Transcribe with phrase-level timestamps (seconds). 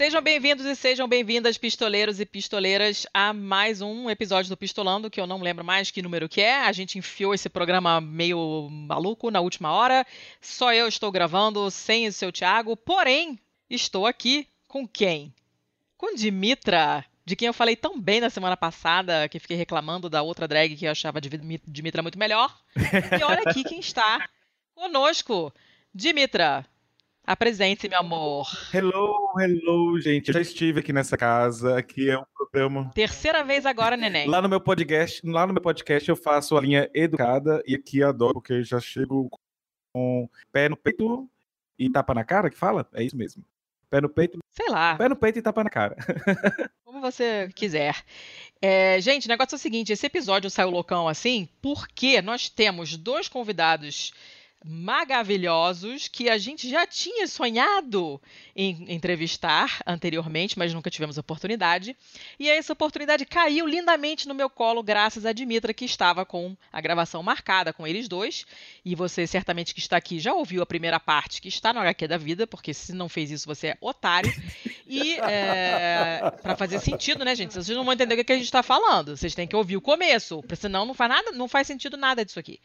[0.00, 5.20] Sejam bem-vindos e sejam bem-vindas, pistoleiros e pistoleiras, a mais um episódio do Pistolando, que
[5.20, 6.62] eu não lembro mais que número que é.
[6.62, 10.06] A gente enfiou esse programa meio maluco na última hora.
[10.40, 12.74] Só eu estou gravando, sem o seu Thiago.
[12.78, 15.34] Porém, estou aqui com quem?
[15.98, 20.22] Com Dimitra, de quem eu falei tão bem na semana passada, que fiquei reclamando da
[20.22, 22.58] outra drag que eu achava Dimitra muito melhor.
[22.74, 24.26] E olha aqui quem está
[24.74, 25.52] conosco.
[25.94, 26.64] Dimitra,
[27.26, 28.48] Apresente, meu amor.
[28.74, 30.28] Hello, hello, gente.
[30.28, 31.78] Eu já estive aqui nessa casa.
[31.78, 32.90] Aqui é um programa.
[32.94, 34.26] Terceira vez agora, neném.
[34.26, 38.02] Lá no meu podcast, lá no meu podcast eu faço a linha educada e aqui
[38.02, 39.30] adoro porque eu já chego
[39.92, 41.28] com pé no peito
[41.78, 42.88] e tapa na cara, que fala?
[42.92, 43.44] É isso mesmo.
[43.88, 44.38] Pé no peito.
[44.50, 44.96] Sei lá.
[44.96, 45.96] Pé no peito e tapa na cara.
[46.84, 48.04] Como você quiser.
[48.62, 52.96] É, gente, o negócio é o seguinte: esse episódio saiu loucão assim porque nós temos
[52.96, 54.12] dois convidados
[54.64, 58.20] maravilhosos que a gente já tinha sonhado
[58.54, 61.96] em entrevistar anteriormente, mas nunca tivemos oportunidade.
[62.38, 66.80] E essa oportunidade caiu lindamente no meu colo, graças a Dimitra, que estava com a
[66.80, 68.44] gravação marcada com eles dois.
[68.84, 72.06] E você, certamente que está aqui, já ouviu a primeira parte que está no HQ
[72.06, 74.32] da vida, porque se não fez isso, você é otário.
[74.86, 77.54] E é, para fazer sentido, né, gente?
[77.54, 79.16] Vocês não vão entender o que a gente está falando.
[79.16, 82.40] Vocês têm que ouvir o começo, senão não faz nada, não faz sentido nada disso
[82.40, 82.60] aqui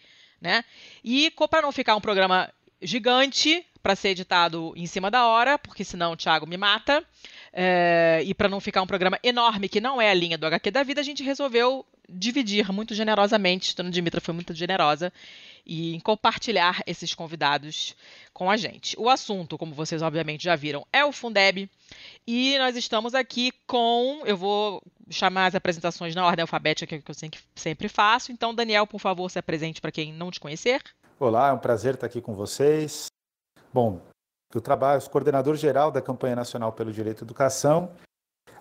[0.46, 0.64] né?
[1.04, 2.50] E para não ficar um programa
[2.82, 7.04] gigante para ser editado em cima da hora, porque senão o Thiago me mata.
[7.52, 10.72] É, e para não ficar um programa enorme que não é a linha do HQ
[10.72, 13.76] da vida, a gente resolveu dividir muito generosamente.
[13.76, 15.12] Dona Dimitra foi muito generosa
[15.66, 17.96] e compartilhar esses convidados
[18.34, 18.96] com a gente.
[19.00, 21.70] O assunto, como vocês obviamente já viram, é o Fundeb.
[22.28, 24.22] E nós estamos aqui com.
[24.26, 27.16] Eu vou chamar as apresentações na ordem alfabética que eu
[27.56, 28.32] sempre faço.
[28.32, 30.82] Então, Daniel, por favor, se apresente para quem não te conhecer.
[31.20, 33.08] Olá, é um prazer estar aqui com vocês.
[33.74, 34.02] Bom,
[34.54, 37.92] eu trabalho, sou coordenador geral da campanha nacional pelo direito à educação.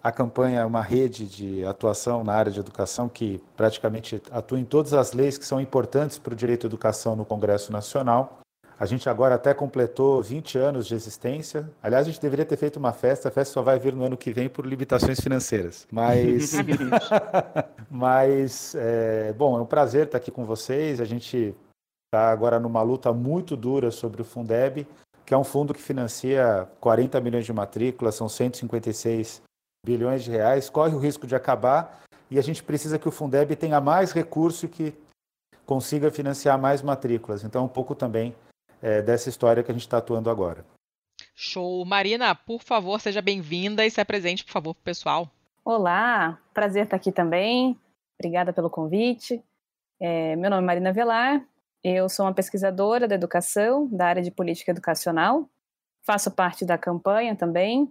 [0.03, 4.65] A campanha é uma rede de atuação na área de educação que praticamente atua em
[4.65, 8.41] todas as leis que são importantes para o direito à educação no Congresso Nacional.
[8.78, 11.70] A gente agora até completou 20 anos de existência.
[11.82, 13.28] Aliás, a gente deveria ter feito uma festa.
[13.28, 15.86] A festa só vai vir no ano que vem por limitações financeiras.
[15.92, 16.52] Mas,
[17.88, 21.00] mas é, bom, é um prazer estar aqui com vocês.
[21.00, 21.54] A gente
[22.06, 24.86] está agora numa luta muito dura sobre o Fundeb,
[25.24, 29.41] que é um fundo que financia 40 milhões de matrículas, são 156
[29.86, 30.68] bilhões de reais.
[30.68, 34.66] Corre o risco de acabar e a gente precisa que o Fundeb tenha mais recurso
[34.66, 34.94] e que
[35.64, 37.44] consiga financiar mais matrículas.
[37.44, 38.34] Então, um pouco também
[38.84, 40.62] é, dessa história que a gente está atuando agora.
[41.34, 41.84] Show.
[41.87, 45.31] Marina, por favor, seja bem-vinda e se apresente, por favor, para o pessoal.
[45.65, 47.81] Olá, prazer estar aqui também.
[48.19, 49.43] Obrigada pelo convite.
[49.99, 51.43] É, meu nome é Marina Velar,
[51.83, 55.49] eu sou uma pesquisadora da educação, da área de política educacional.
[56.03, 57.91] Faço parte da campanha também,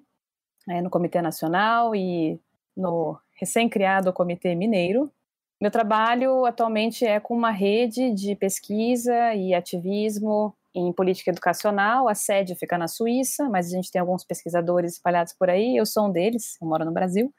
[0.69, 2.39] é, no Comitê Nacional e
[2.77, 5.11] no recém-criado Comitê Mineiro.
[5.59, 12.15] Meu trabalho atualmente é com uma rede de pesquisa e ativismo em política educacional, a
[12.15, 16.07] sede fica na Suíça, mas a gente tem alguns pesquisadores espalhados por aí, eu sou
[16.07, 17.33] um deles, eu moro no Brasil,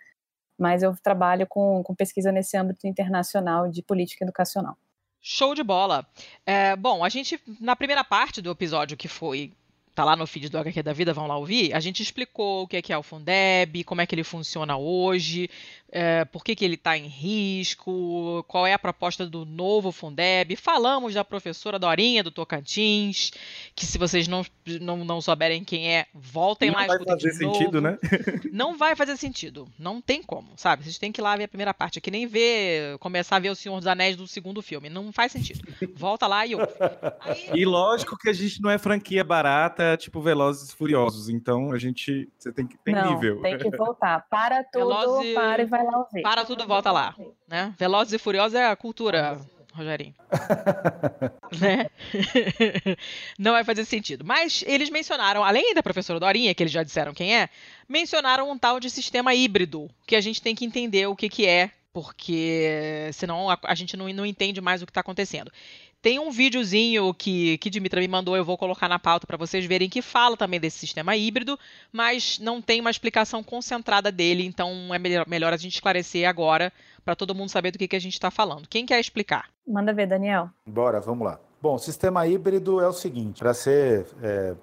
[0.58, 4.76] mas eu trabalho com, com pesquisa nesse âmbito internacional de política educacional.
[5.20, 6.06] Show de bola.
[6.44, 9.52] É, bom, a gente, na primeira parte do episódio que foi
[9.94, 12.66] tá lá no feed do HQ da Vida, vão lá ouvir, a gente explicou o
[12.66, 15.48] que é, que é o Fundeb, como é que ele funciona hoje,
[15.96, 20.56] é, por que, que ele está em risco, qual é a proposta do novo Fundeb.
[20.56, 23.30] Falamos da professora Dorinha do Tocantins,
[23.76, 24.44] que se vocês não,
[24.80, 27.98] não, não souberem quem é, voltem não lá Não vai fazer sentido, né?
[28.52, 29.68] Não vai fazer sentido.
[29.78, 30.84] Não tem como, sabe?
[30.84, 31.98] Vocês têm que ir lá ver a primeira parte.
[31.98, 34.88] É que nem ver, começar a ver O Senhor dos Anéis do segundo filme.
[34.88, 35.60] Não faz sentido.
[35.94, 36.72] Volta lá e ouve.
[37.20, 37.60] Aí...
[37.60, 41.28] E lógico que a gente não é franquia barata, tipo Velozes e Furiosos.
[41.28, 42.28] Então a gente.
[42.38, 42.76] Você tem que.
[42.78, 43.40] Tem não, nível.
[43.42, 44.26] Tem que voltar.
[44.28, 45.34] Para tudo, Velozes...
[45.34, 46.22] para e vai lá ouvir.
[46.22, 47.14] Para tudo, volta lá.
[47.48, 47.74] Né?
[47.78, 49.40] Velozes e Furiosos é a cultura,
[49.74, 50.14] Rogerinho.
[51.60, 51.90] né?
[53.38, 54.24] Não vai fazer sentido.
[54.24, 57.48] Mas eles mencionaram, além da professora Dorinha, que eles já disseram quem é,
[57.88, 61.46] mencionaram um tal de sistema híbrido, que a gente tem que entender o que, que
[61.46, 65.50] é, porque senão a, a gente não, não entende mais o que está acontecendo.
[66.04, 69.64] Tem um videozinho que, que Dimitra me mandou, eu vou colocar na pauta para vocês
[69.64, 71.58] verem, que fala também desse sistema híbrido,
[71.90, 76.70] mas não tem uma explicação concentrada dele, então é melhor, melhor a gente esclarecer agora
[77.06, 78.68] para todo mundo saber do que, que a gente está falando.
[78.68, 79.48] Quem quer explicar?
[79.66, 80.50] Manda ver, Daniel.
[80.68, 81.40] Bora, vamos lá.
[81.62, 84.54] Bom, o sistema híbrido é o seguinte, para ser é,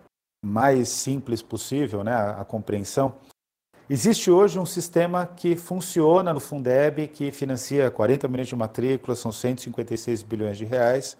[0.45, 3.15] mais simples possível, né, a, a compreensão,
[3.89, 9.33] Existe hoje um sistema que funciona no Fundeb, que financia 40 milhões de matrículas, são
[9.33, 11.17] 156 bilhões de reais,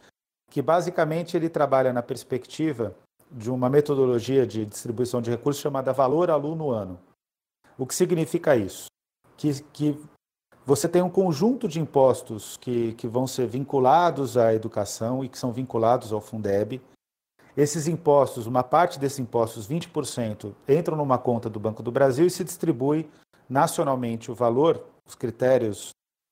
[0.52, 2.94] que basicamente ele trabalha na perspectiva
[3.32, 7.00] de uma metodologia de distribuição de recursos chamada valor aluno ano.
[7.78, 8.88] O que significa isso?
[9.38, 9.98] Que, que
[10.66, 15.40] você tem um conjunto de impostos que, que vão ser vinculados à educação e que
[15.40, 16.82] são vinculados ao Fundeb.
[17.56, 22.30] Esses impostos, uma parte desses impostos, 20%, entram numa conta do Banco do Brasil e
[22.30, 23.10] se distribui
[23.50, 25.92] nacionalmente o valor, os critérios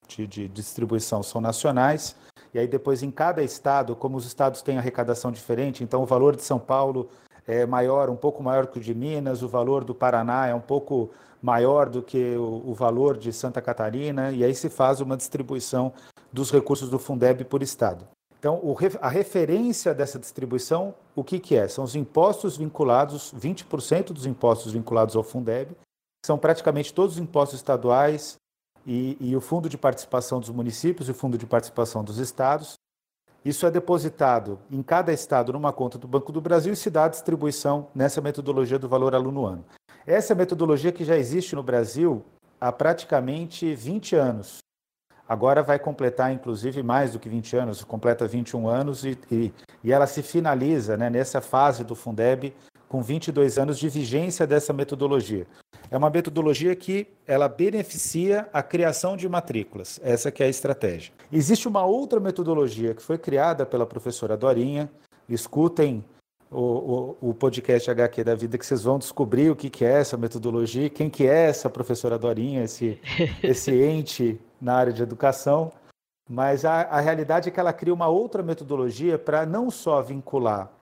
[0.09, 2.15] de, de distribuição são nacionais,
[2.53, 6.35] e aí depois em cada estado, como os estados têm arrecadação diferente, então o valor
[6.35, 7.09] de São Paulo
[7.47, 10.61] é maior, um pouco maior que o de Minas, o valor do Paraná é um
[10.61, 11.09] pouco
[11.41, 15.93] maior do que o, o valor de Santa Catarina, e aí se faz uma distribuição
[16.31, 18.07] dos recursos do Fundeb por estado.
[18.39, 21.67] Então, o, a referência dessa distribuição, o que, que é?
[21.67, 25.75] São os impostos vinculados, 20% dos impostos vinculados ao Fundeb,
[26.25, 28.38] são praticamente todos os impostos estaduais
[28.89, 32.73] e, e o fundo de participação dos municípios e o fundo de participação dos estados.
[33.45, 37.05] Isso é depositado em cada estado numa conta do Banco do Brasil e se dá
[37.05, 39.63] a distribuição nessa metodologia do valor aluno ano.
[40.07, 42.25] Essa é metodologia que já existe no Brasil
[42.59, 44.57] há praticamente 20 anos.
[45.27, 49.53] Agora vai completar, inclusive, mais do que 20 anos, completa 21 anos e, e,
[49.83, 52.51] e ela se finaliza né, nessa fase do Fundeb
[52.89, 55.45] com 22 anos de vigência dessa metodologia.
[55.91, 59.99] É uma metodologia que ela beneficia a criação de matrículas.
[60.03, 61.13] Essa que é a estratégia.
[61.31, 64.89] Existe uma outra metodologia que foi criada pela professora Dorinha.
[65.29, 66.03] Escutem
[66.49, 69.99] o, o, o, podcast HQ da vida que vocês vão descobrir o que, que é
[69.99, 72.99] essa metodologia, quem que é essa professora Dorinha, esse,
[73.43, 75.71] esse ente na área de educação.
[76.27, 80.78] Mas a, a realidade é que ela cria uma outra metodologia para não só vincular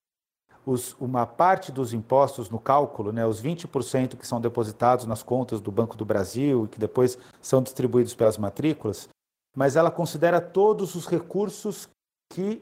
[0.68, 5.62] os, uma parte dos impostos no cálculo, né, os 20% que são depositados nas contas
[5.62, 9.08] do Banco do Brasil e que depois são distribuídos pelas matrículas,
[9.56, 11.88] mas ela considera todos os recursos
[12.34, 12.62] que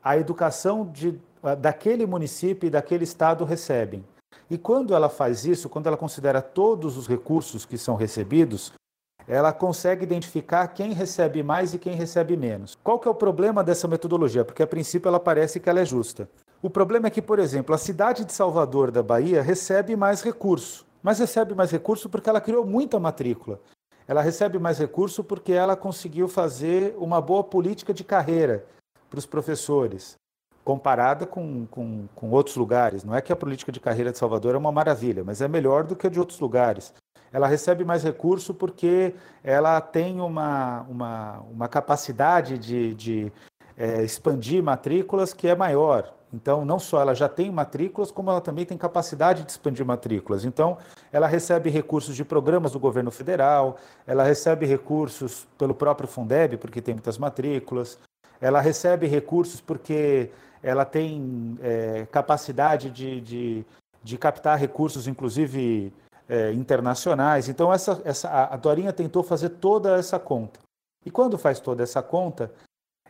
[0.00, 1.20] a educação de,
[1.58, 4.04] daquele município e daquele estado recebem.
[4.48, 8.72] E quando ela faz isso, quando ela considera todos os recursos que são recebidos,
[9.26, 12.78] ela consegue identificar quem recebe mais e quem recebe menos.
[12.82, 14.44] Qual que é o problema dessa metodologia?
[14.44, 16.28] Porque a princípio ela parece que ela é justa.
[16.62, 20.86] O problema é que, por exemplo, a cidade de Salvador da Bahia recebe mais recurso,
[21.02, 23.58] mas recebe mais recurso porque ela criou muita matrícula.
[24.06, 28.66] Ela recebe mais recurso porque ela conseguiu fazer uma boa política de carreira
[29.08, 30.18] para os professores,
[30.62, 33.04] comparada com, com, com outros lugares.
[33.04, 35.84] Não é que a política de carreira de Salvador é uma maravilha, mas é melhor
[35.84, 36.92] do que a de outros lugares.
[37.32, 43.32] Ela recebe mais recurso porque ela tem uma, uma, uma capacidade de, de
[43.78, 46.19] é, expandir matrículas que é maior.
[46.32, 50.44] Então, não só ela já tem matrículas, como ela também tem capacidade de expandir matrículas.
[50.44, 50.78] Então,
[51.12, 53.76] ela recebe recursos de programas do governo federal,
[54.06, 57.98] ela recebe recursos pelo próprio Fundeb, porque tem muitas matrículas,
[58.40, 60.30] ela recebe recursos porque
[60.62, 63.64] ela tem é, capacidade de, de,
[64.02, 65.92] de, captar recursos, inclusive
[66.28, 67.48] é, internacionais.
[67.48, 70.60] Então, essa, essa, a Dorinha tentou fazer toda essa conta.
[71.04, 72.52] E quando faz toda essa conta,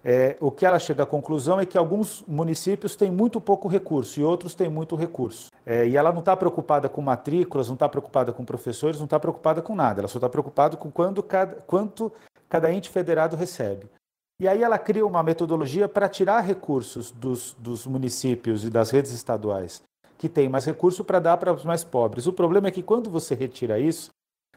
[0.05, 4.19] é, o que ela chega à conclusão é que alguns municípios têm muito pouco recurso
[4.19, 5.51] e outros têm muito recurso.
[5.65, 9.21] É, e ela não está preocupada com matrículas, não está preocupada com professores, não está
[9.21, 10.01] preocupada com nada.
[10.01, 12.13] Ela só está preocupada com quando cada, quanto
[12.49, 13.87] cada ente federado recebe.
[14.41, 19.13] E aí ela cria uma metodologia para tirar recursos dos, dos municípios e das redes
[19.13, 19.83] estaduais
[20.17, 22.27] que têm mais recurso para dar para os mais pobres.
[22.27, 24.11] O problema é que quando você retira isso,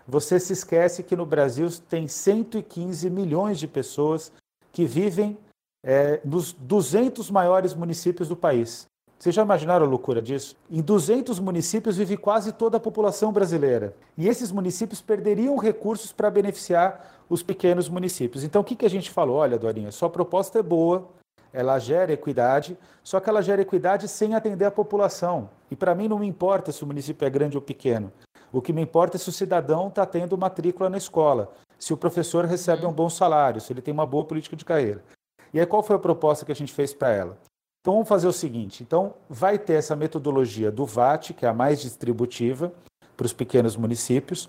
[0.06, 4.30] você se esquece que no Brasil tem 115 milhões de pessoas
[4.74, 5.38] que vivem
[5.84, 8.88] é, nos 200 maiores municípios do país.
[9.20, 10.58] Vocês já imaginaram a loucura disso?
[10.70, 13.96] Em 200 municípios vive quase toda a população brasileira.
[14.18, 18.44] E esses municípios perderiam recursos para beneficiar os pequenos municípios.
[18.44, 19.38] Então, o que, que a gente falou?
[19.38, 21.08] Olha, Dorinha, sua proposta é boa,
[21.54, 25.50] ela gera equidade, só que ela gera equidade sem atender a população.
[25.72, 28.12] E para mim não me importa se o município é grande ou pequeno.
[28.52, 31.54] O que me importa é se o cidadão está tendo matrícula na escola
[31.84, 32.92] se o professor recebe uhum.
[32.92, 35.04] um bom salário, se ele tem uma boa política de carreira.
[35.54, 37.38] E aí qual foi a proposta que a gente fez para ela?
[37.82, 41.54] Então vamos fazer o seguinte, então vai ter essa metodologia do VAT, que é a
[41.54, 42.72] mais distributiva
[43.18, 44.48] para os pequenos municípios,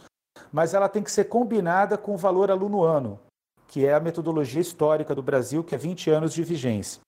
[0.53, 3.19] mas ela tem que ser combinada com o valor aluno ano,
[3.67, 7.01] que é a metodologia histórica do Brasil, que é 20 anos de vigência.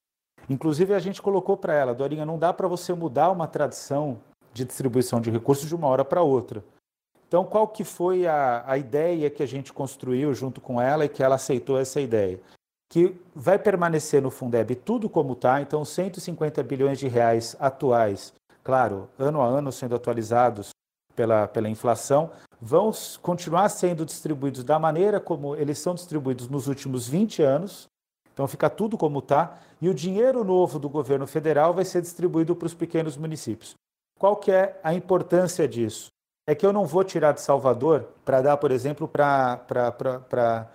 [0.50, 4.18] Inclusive a gente colocou para ela, Dorinha, não dá para você mudar uma tradição
[4.52, 6.64] de distribuição de recursos de uma hora para outra.
[7.28, 11.08] Então, qual que foi a, a ideia que a gente construiu junto com ela e
[11.08, 12.40] que ela aceitou essa ideia?
[12.88, 19.08] Que vai permanecer no Fundeb tudo como está, então 150 bilhões de reais atuais, claro,
[19.18, 20.70] ano a ano sendo atualizados
[21.16, 22.30] pela, pela inflação,
[22.60, 27.88] vão continuar sendo distribuídos da maneira como eles são distribuídos nos últimos 20 anos,
[28.32, 32.54] então fica tudo como está, e o dinheiro novo do governo federal vai ser distribuído
[32.54, 33.74] para os pequenos municípios.
[34.18, 36.08] Qual que é a importância disso?
[36.46, 40.68] É que eu não vou tirar de Salvador para dar, por exemplo, para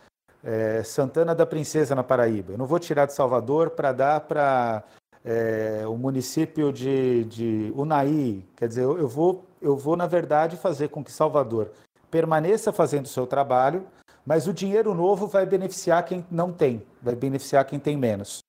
[0.44, 2.54] é, Santana da Princesa, na Paraíba.
[2.54, 4.84] Eu não vou tirar de Salvador para dar para
[5.24, 8.44] é, o município de, de Unai.
[8.58, 11.72] Quer dizer, eu, eu, vou, eu vou, na verdade, fazer com que Salvador
[12.10, 13.88] permaneça fazendo o seu trabalho,
[14.26, 18.40] mas o dinheiro novo vai beneficiar quem não tem, vai beneficiar quem tem menos.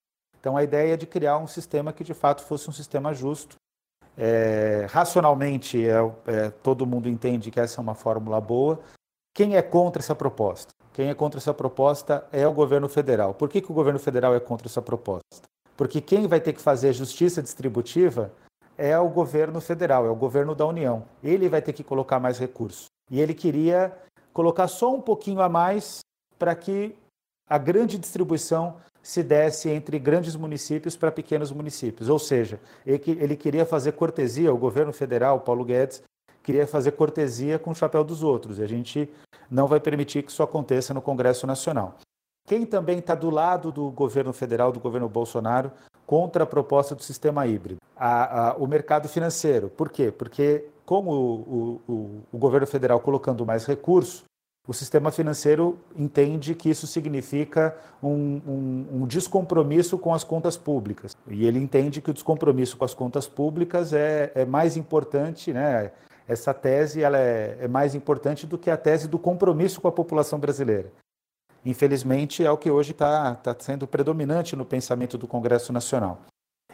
[0.41, 3.55] Então, a ideia é de criar um sistema que, de fato, fosse um sistema justo.
[4.16, 8.81] É, racionalmente, é, é, todo mundo entende que essa é uma fórmula boa.
[9.35, 10.73] Quem é contra essa proposta?
[10.92, 13.33] Quem é contra essa proposta é o governo federal.
[13.33, 15.42] Por que, que o governo federal é contra essa proposta?
[15.76, 18.31] Porque quem vai ter que fazer justiça distributiva
[18.76, 21.04] é o governo federal, é o governo da União.
[21.23, 22.87] Ele vai ter que colocar mais recursos.
[23.11, 23.97] E ele queria
[24.33, 26.00] colocar só um pouquinho a mais
[26.38, 26.95] para que
[27.49, 32.09] a grande distribuição se desse entre grandes municípios para pequenos municípios.
[32.09, 36.02] Ou seja, ele queria fazer cortesia, o governo federal, Paulo Guedes,
[36.42, 38.59] queria fazer cortesia com o chapéu dos outros.
[38.59, 39.11] E a gente
[39.50, 41.97] não vai permitir que isso aconteça no Congresso Nacional.
[42.47, 45.71] Quem também está do lado do governo federal, do governo Bolsonaro,
[46.06, 47.80] contra a proposta do sistema híbrido?
[47.97, 49.68] A, a, o mercado financeiro.
[49.68, 50.11] Por quê?
[50.11, 54.25] Porque, como o, o, o governo federal colocando mais recursos,
[54.66, 61.16] o sistema financeiro entende que isso significa um, um, um, descompromisso com as contas públicas.
[61.26, 65.90] E ele entende que o descompromisso com as contas públicas é, é mais importante, né?
[66.28, 69.92] essa tese ela é, é mais importante do que a tese do compromisso com a
[69.92, 70.92] população brasileira.
[71.64, 76.21] Infelizmente, é o que hoje está tá sendo predominante no pensamento do Congresso Nacional.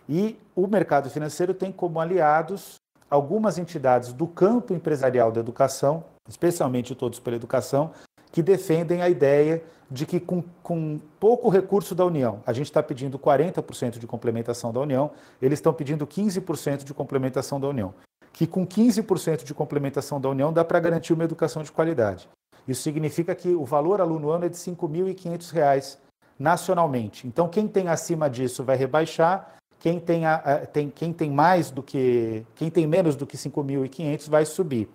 [0.09, 2.77] E o mercado financeiro tem como aliados
[3.11, 7.91] algumas entidades do campo empresarial da educação, especialmente todos pela educação,
[8.31, 12.83] que defendem a ideia de que com, com pouco recurso da União, a gente está
[12.83, 17.95] pedindo 40% de complementação da União, eles estão pedindo 15% de complementação da União
[18.39, 22.29] que com 15% de complementação da União dá para garantir uma educação de qualidade.
[22.69, 25.99] Isso significa que o valor aluno ano é de R$ 5.500
[26.39, 27.27] nacionalmente.
[27.27, 31.73] Então, quem tem acima disso vai rebaixar, quem tem, a, a, tem, quem tem mais
[31.73, 34.89] do que, quem tem menos do que 5.500 vai subir.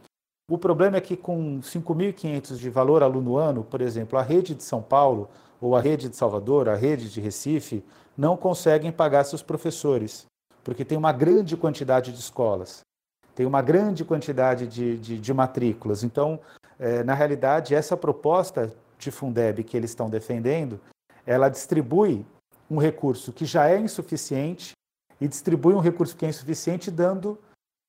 [0.50, 4.64] O problema é que com 5.500 de valor aluno ano, por exemplo, a rede de
[4.64, 5.30] São Paulo
[5.62, 7.84] ou a rede de Salvador, a rede de Recife,
[8.18, 10.26] não conseguem pagar seus professores,
[10.64, 12.84] porque tem uma grande quantidade de escolas
[13.36, 16.04] tem uma grande quantidade de, de, de matrículas.
[16.04, 16.40] Então,
[16.80, 20.80] é, na realidade, essa proposta de Fundeb que eles estão defendendo,
[21.26, 22.26] ela distribui
[22.70, 24.74] um recurso que já é insuficiente
[25.20, 27.38] e distribui um recurso que é insuficiente dando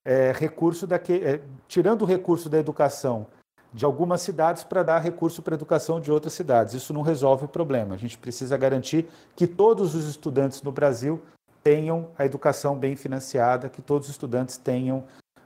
[0.05, 3.27] é, recurso é, tirando o recurso da educação
[3.73, 6.75] de algumas cidades para dar recurso para a educação de outras cidades.
[6.75, 7.95] Isso não resolve o problema.
[7.95, 11.21] A gente precisa garantir que todos os estudantes no Brasil
[11.63, 15.05] tenham a educação bem financiada, que todos os estudantes tenham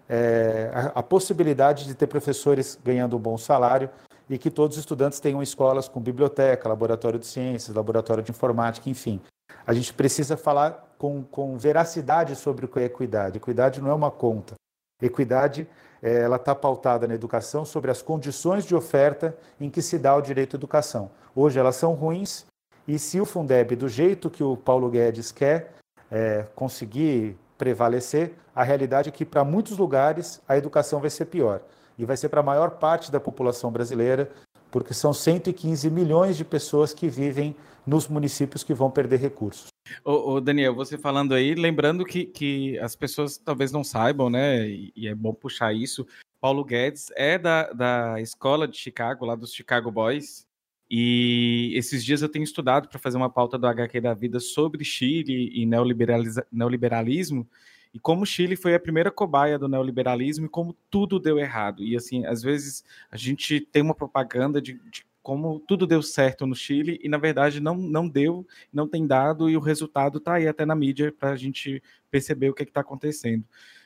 [0.08, 3.88] é, a, a, possibilidade de ter professores ganhando um bom salário
[4.28, 8.90] e que todos os estudantes tenham escolas com biblioteca, laboratório de ciências, laboratório de informática,
[8.90, 9.20] enfim.
[9.66, 13.38] A gente precisa falar com, com veracidade sobre o que é equidade.
[13.38, 14.54] Equidade não é uma conta.
[15.00, 15.66] Equidade
[16.02, 20.14] é, ela está pautada na educação sobre as condições de oferta em que se dá
[20.16, 21.10] o direito à educação.
[21.34, 22.44] Hoje elas são ruins
[22.86, 25.74] e se o Fundeb, do jeito que o Paulo Guedes quer,
[26.10, 31.60] é, conseguir prevalecer, a realidade é que para muitos lugares a educação vai ser pior.
[31.98, 34.30] E vai ser para a maior parte da população brasileira,
[34.70, 37.54] porque são 115 milhões de pessoas que vivem
[37.88, 39.68] nos municípios que vão perder recursos.
[40.04, 44.68] Ô, ô Daniel, você falando aí, lembrando que, que as pessoas talvez não saibam, né?
[44.68, 46.06] E, é bom puxar isso.
[46.38, 50.46] Paulo Guedes é da, da escola de Chicago, lá dos Chicago Boys,
[50.90, 54.84] e esses dias eu tenho estudado para fazer uma pauta do HQ da vida sobre
[54.84, 57.48] Chile e neoliberalismo,
[57.92, 61.82] e como Chile foi a primeira cobaia do neoliberalismo e como tudo deu errado.
[61.82, 66.46] E assim, às vezes a gente tem uma propaganda de, de como tudo deu certo
[66.46, 70.36] no Chile e na verdade não, não deu, não tem dado, e o resultado está
[70.36, 73.44] aí até na mídia para a gente perceber o que está acontecendo.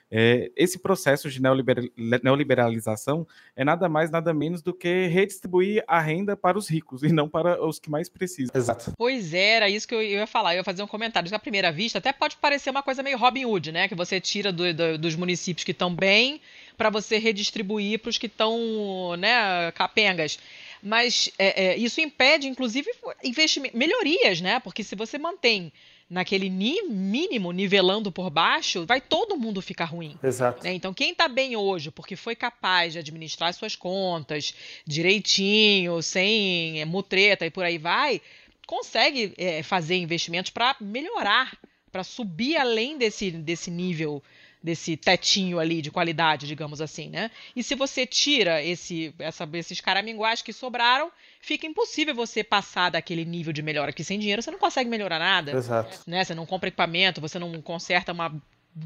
[0.09, 6.37] É, esse processo de neoliberalização é nada mais, nada menos do que redistribuir a renda
[6.37, 8.55] para os ricos e não para os que mais precisam.
[8.55, 8.93] Exato.
[8.97, 10.53] Pois é, era isso que eu ia falar.
[10.53, 11.35] Eu ia fazer um comentário.
[11.35, 13.89] À primeira vista, até pode parecer uma coisa meio Robin Hood, né?
[13.89, 16.41] Que você tira do, do, dos municípios que estão bem
[16.77, 20.39] para você redistribuir para os que estão, né, capengas
[20.83, 22.91] mas é, é, isso impede, inclusive,
[23.73, 24.59] melhorias, né?
[24.59, 25.73] Porque se você mantém
[26.11, 30.19] naquele ni mínimo, nivelando por baixo, vai todo mundo ficar ruim.
[30.23, 30.63] Exato.
[30.63, 30.75] Né?
[30.75, 34.55] Então, quem está bem hoje, porque foi capaz de administrar suas contas
[34.87, 38.21] direitinho, sem é, mutreta e por aí vai,
[38.67, 41.57] consegue é, fazer investimentos para melhorar,
[41.91, 44.23] para subir além desse, desse nível
[44.63, 47.31] desse tetinho ali de qualidade, digamos assim, né?
[47.57, 53.25] E se você tira esse, essa, esses caraminguais que sobraram, fica impossível você passar daquele
[53.25, 53.93] nível de melhora.
[53.93, 55.53] Que sem dinheiro você não consegue melhorar nada.
[55.53, 56.01] Exato.
[56.07, 56.25] Né?
[56.25, 58.33] Você não compra equipamento, você não conserta uma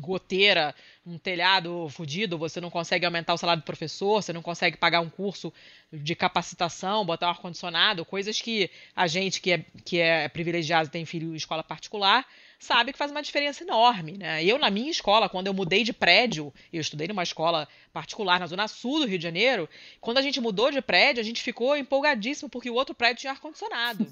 [0.01, 0.75] goteira,
[1.07, 5.01] um telhado fudido, você não consegue aumentar o salário do professor, você não consegue pagar
[5.01, 5.53] um curso
[5.93, 11.05] de capacitação, botar um ar-condicionado, coisas que a gente que é, que é privilegiado tem
[11.05, 12.27] filho em escola particular
[12.59, 14.45] sabe que faz uma diferença enorme, né?
[14.45, 18.47] Eu, na minha escola, quando eu mudei de prédio, eu estudei numa escola particular na
[18.47, 19.69] zona sul do Rio de Janeiro,
[20.01, 23.33] quando a gente mudou de prédio, a gente ficou empolgadíssimo porque o outro prédio tinha
[23.33, 24.07] ar-condicionado.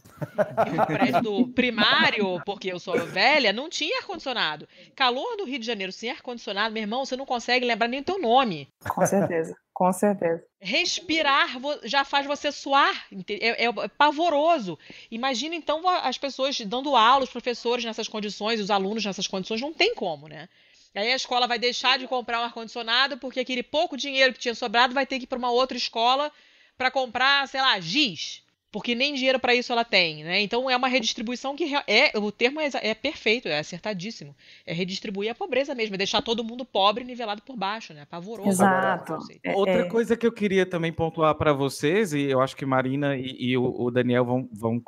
[0.82, 4.68] O prédio do primário, porque eu sou velha, não tinha ar-condicionado.
[4.94, 8.04] Calor do Rio de Janeiro sem ar-condicionado, meu irmão, você não consegue lembrar nem o
[8.04, 8.68] teu nome.
[8.88, 9.56] Com certeza.
[9.74, 10.46] Com certeza.
[10.60, 11.48] Respirar
[11.82, 14.78] já faz você suar, é, é, pavoroso.
[15.10, 19.74] Imagina então as pessoas dando aula, os professores nessas condições, os alunos nessas condições, não
[19.74, 20.48] tem como, né?
[20.94, 24.54] Aí a escola vai deixar de comprar um ar-condicionado porque aquele pouco dinheiro que tinha
[24.54, 26.30] sobrado vai ter que ir para uma outra escola
[26.78, 28.43] para comprar, sei lá, giz
[28.74, 30.40] porque nem dinheiro para isso ela tem, né?
[30.40, 34.34] Então é uma redistribuição que é o termo é, é, perfeito, é acertadíssimo.
[34.66, 38.04] É redistribuir a pobreza mesmo, é deixar todo mundo pobre nivelado por baixo, né?
[38.10, 38.48] Pavoroso.
[38.48, 39.16] Exato.
[39.44, 39.84] É, Outra é...
[39.84, 43.56] coisa que eu queria também pontuar para vocês e eu acho que Marina e, e
[43.56, 44.82] o, o, Daniel vão, vão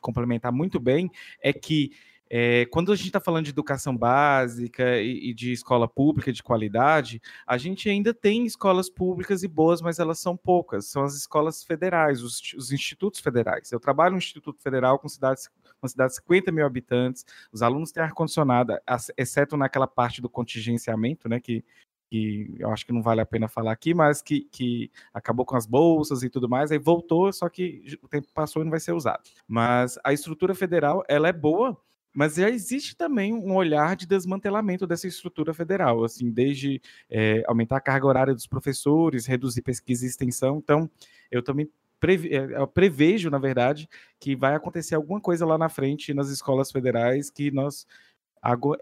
[0.00, 1.08] complementar muito bem
[1.40, 1.92] é que
[2.30, 6.42] é, quando a gente está falando de educação básica e, e, de escola pública de
[6.42, 10.86] qualidade, a gente ainda tem escolas públicas e boas, mas elas são poucas.
[10.86, 13.72] São as escolas federais, os, os institutos federais.
[13.72, 15.48] Eu trabalho no Instituto Federal com cidades
[15.80, 18.76] uma cidade de 50 mil habitantes, os alunos têm ar-condicionado,
[19.16, 21.64] exceto naquela parte do contingenciamento, né, que,
[22.10, 25.56] que eu acho que não vale a pena falar aqui, mas que, que acabou com
[25.56, 28.80] as bolsas e tudo mais, aí voltou, só que o tempo passou e não vai
[28.80, 29.22] ser usado.
[29.46, 31.80] Mas a estrutura federal, ela é boa,
[32.12, 37.76] mas já existe também um olhar de desmantelamento dessa estrutura federal, assim, desde é, aumentar
[37.76, 40.58] a carga horária dos professores, reduzir pesquisa e extensão.
[40.58, 40.90] Então,
[41.30, 45.68] eu também preve, eh, eu prevejo, na verdade, que vai acontecer alguma coisa lá na
[45.68, 47.86] frente nas escolas federais que nós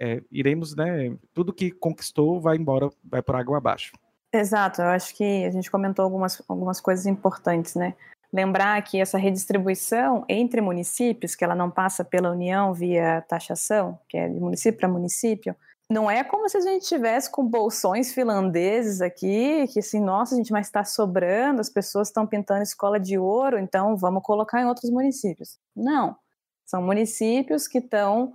[0.00, 1.16] é, iremos, né?
[1.32, 3.92] Tudo que conquistou vai embora, vai por água abaixo.
[4.32, 7.94] Exato, eu acho que a gente comentou algumas, algumas coisas importantes, né?
[8.32, 14.16] Lembrar que essa redistribuição entre municípios, que ela não passa pela União via taxação, que
[14.16, 15.54] é de município para município,
[15.88, 20.36] não é como se a gente tivesse com bolsões finlandeses aqui, que assim, nossa, a
[20.36, 24.66] gente, mas está sobrando, as pessoas estão pintando escola de ouro, então vamos colocar em
[24.66, 25.58] outros municípios.
[25.74, 26.16] Não.
[26.64, 28.32] São municípios que estão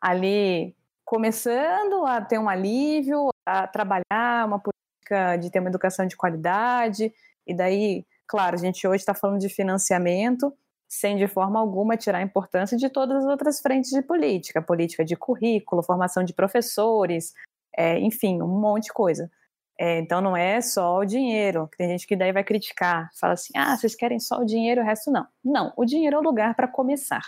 [0.00, 6.16] ali começando a ter um alívio, a trabalhar uma política de ter uma educação de
[6.16, 7.12] qualidade,
[7.44, 10.54] e daí Claro, a gente hoje está falando de financiamento,
[10.88, 15.04] sem de forma alguma tirar a importância de todas as outras frentes de política, política
[15.04, 17.34] de currículo, formação de professores,
[17.76, 19.30] é, enfim, um monte de coisa.
[19.78, 23.52] É, então não é só o dinheiro, tem gente que daí vai criticar, fala assim,
[23.54, 25.26] ah, vocês querem só o dinheiro, o resto não.
[25.44, 27.26] Não, o dinheiro é o lugar para começar.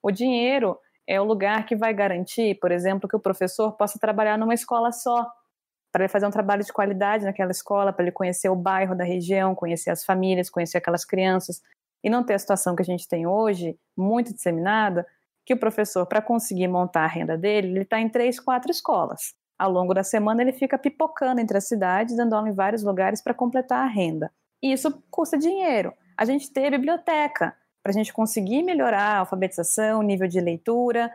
[0.00, 0.78] O dinheiro
[1.08, 4.92] é o lugar que vai garantir, por exemplo, que o professor possa trabalhar numa escola
[4.92, 5.28] só,
[5.96, 9.02] para ele fazer um trabalho de qualidade naquela escola, para ele conhecer o bairro da
[9.02, 11.62] região, conhecer as famílias, conhecer aquelas crianças,
[12.04, 15.06] e não ter a situação que a gente tem hoje, muito disseminada,
[15.42, 19.32] que o professor, para conseguir montar a renda dele, ele está em três, quatro escolas.
[19.58, 23.22] Ao longo da semana, ele fica pipocando entre as cidades, dando aula em vários lugares
[23.22, 24.30] para completar a renda.
[24.62, 25.94] E isso custa dinheiro.
[26.14, 31.10] A gente ter biblioteca, para a gente conseguir melhorar a alfabetização, o nível de leitura,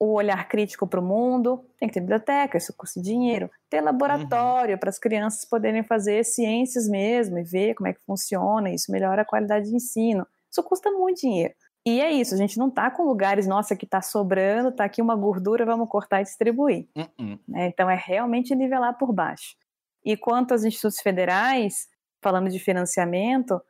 [0.00, 4.74] o olhar crítico para o mundo, tem que ter biblioteca, isso custa dinheiro, ter laboratório
[4.74, 4.78] uhum.
[4.78, 9.22] para as crianças poderem fazer ciências mesmo e ver como é que funciona, isso melhora
[9.22, 10.26] a qualidade de ensino.
[10.50, 11.52] Isso custa muito dinheiro.
[11.84, 15.00] E é isso, a gente não está com lugares, nossa, que está sobrando, está aqui
[15.00, 16.86] uma gordura, vamos cortar e distribuir.
[16.96, 17.38] Uhum.
[17.48, 17.66] Né?
[17.66, 19.56] Então é realmente nivelar por baixo.
[20.04, 21.88] E quanto aos institutos federais,
[22.22, 23.60] falando de financiamento,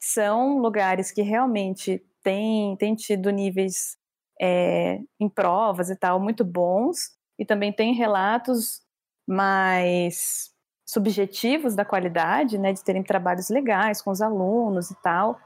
[0.00, 3.96] são lugares que realmente têm, têm tido níveis
[4.40, 8.82] é, em provas e tal muito bons, e também tem relatos
[9.26, 10.50] mais
[10.86, 15.38] subjetivos da qualidade, né, de terem trabalhos legais com os alunos e tal.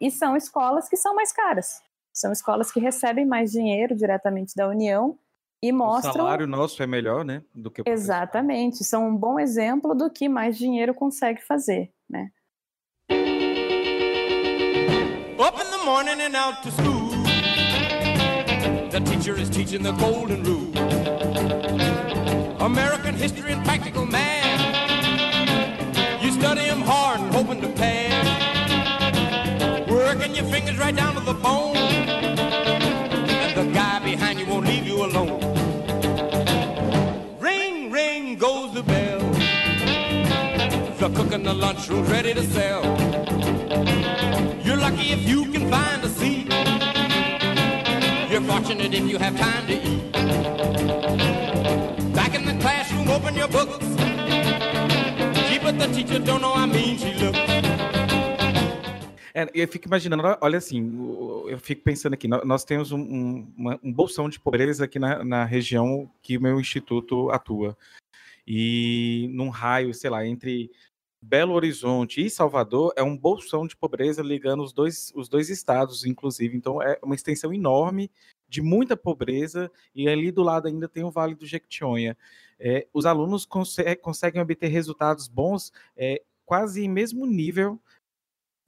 [0.00, 1.80] E são escolas que são mais caras.
[2.12, 5.18] São escolas que recebem mais dinheiro diretamente da União
[5.62, 6.10] e mostram.
[6.10, 7.42] O salário nosso é melhor, né?
[7.54, 8.84] Do que o Exatamente.
[8.84, 12.30] São um bom exemplo do que mais dinheiro consegue fazer, né?
[15.38, 17.03] Up in the morning and out to school.
[18.94, 20.70] The teacher is teaching the golden rule.
[22.62, 24.60] American history and practical math.
[26.22, 28.24] You study him hard and hoping to pass.
[29.90, 31.76] Working your fingers right down to the bone.
[31.76, 35.40] And the guy behind you won't leave you alone.
[37.40, 39.18] Ring, ring goes the bell.
[41.00, 42.84] The cook in the lunchroom's ready to sell.
[44.64, 46.43] You're lucky if you can find a seat.
[48.64, 50.12] Fortunate if you have time to eat.
[52.14, 53.84] Back in the classroom, open your books.
[55.48, 57.38] Gee, but the teacher don't know mean she looks.
[59.34, 60.80] É, eu fico imaginando, olha assim,
[61.46, 65.44] eu fico pensando aqui, nós temos um, um, um bolsão de pobreza aqui na, na,
[65.44, 67.76] região que o meu instituto atua.
[68.46, 70.70] E num raio, sei lá, entre
[71.20, 76.06] Belo Horizonte e Salvador, é um bolsão de pobreza ligando os dois, os dois estados,
[76.06, 76.56] inclusive.
[76.56, 78.10] Então é uma extensão enorme
[78.54, 82.16] de muita pobreza, e ali do lado ainda tem o Vale do Jequitinhonha.
[82.58, 83.44] É, os alunos
[84.00, 87.80] conseguem obter resultados bons é, quase em mesmo nível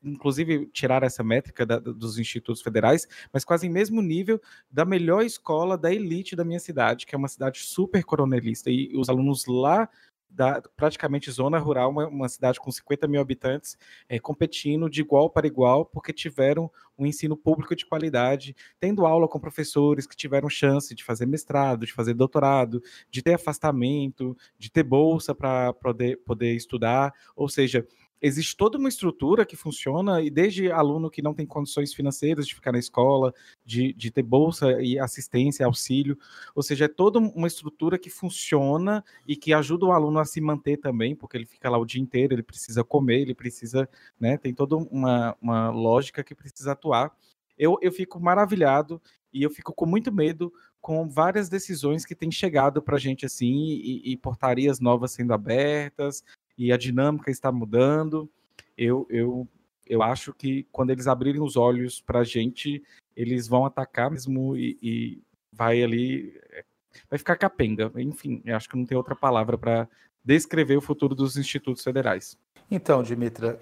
[0.03, 5.25] inclusive tirar essa métrica da, dos institutos federais, mas quase em mesmo nível da melhor
[5.25, 9.47] escola da elite da minha cidade, que é uma cidade super coronelista, e os alunos
[9.47, 9.89] lá
[10.29, 15.31] da praticamente zona rural, uma, uma cidade com 50 mil habitantes, é, competindo de igual
[15.31, 20.49] para igual, porque tiveram um ensino público de qualidade, tendo aula com professores que tiveram
[20.49, 26.19] chance de fazer mestrado, de fazer doutorado, de ter afastamento, de ter bolsa para poder,
[26.19, 27.87] poder estudar, ou seja,
[28.21, 32.55] existe toda uma estrutura que funciona, e desde aluno que não tem condições financeiras de
[32.55, 36.19] ficar na escola, de, de ter bolsa e assistência, auxílio,
[36.55, 40.41] ou seja, é toda uma estrutura que funciona e que ajuda o aluno a se
[40.41, 44.37] manter também, porque ele fica lá o dia inteiro, ele precisa comer, ele precisa, né,
[44.37, 47.13] tem toda uma, uma lógica que precisa atuar.
[47.59, 49.01] Eu, eu fico maravilhado
[49.33, 53.27] e eu fico com muito medo com várias decisões que têm chegado para a gente
[53.27, 56.23] assim e, e, portarias novas sendo abertas,
[56.57, 58.31] e a dinâmica está mudando.
[58.77, 59.49] Eu, eu,
[59.87, 62.83] eu acho que quando eles abrirem os olhos para a gente,
[63.17, 66.39] eles vão atacar mesmo e, e, vai ali.
[66.51, 66.65] Eh,
[67.09, 67.93] vai ficar capenga.
[67.97, 69.89] Enfim, eu acho que não tem outra palavra para
[70.25, 72.39] descrever o futuro dos institutos federais.
[72.71, 73.59] Então, Dimitra.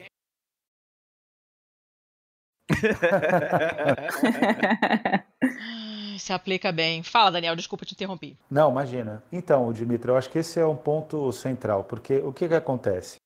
[6.19, 7.03] Se aplica bem.
[7.03, 8.37] Fala, Daniel, desculpa te interromper.
[8.51, 9.23] Não, imagina.
[9.33, 13.17] Então, Dimitri, eu acho que esse é um ponto central, porque o que, que acontece?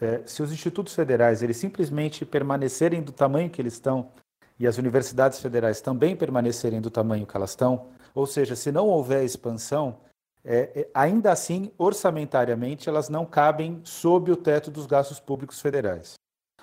[0.00, 4.10] É, se os institutos federais eles simplesmente permanecerem do tamanho que eles estão
[4.58, 8.86] e as universidades federais também permanecerem do tamanho que elas estão, ou seja, se não
[8.88, 9.98] houver expansão,
[10.44, 16.14] é, é, ainda assim, orçamentariamente, elas não cabem sob o teto dos gastos públicos federais.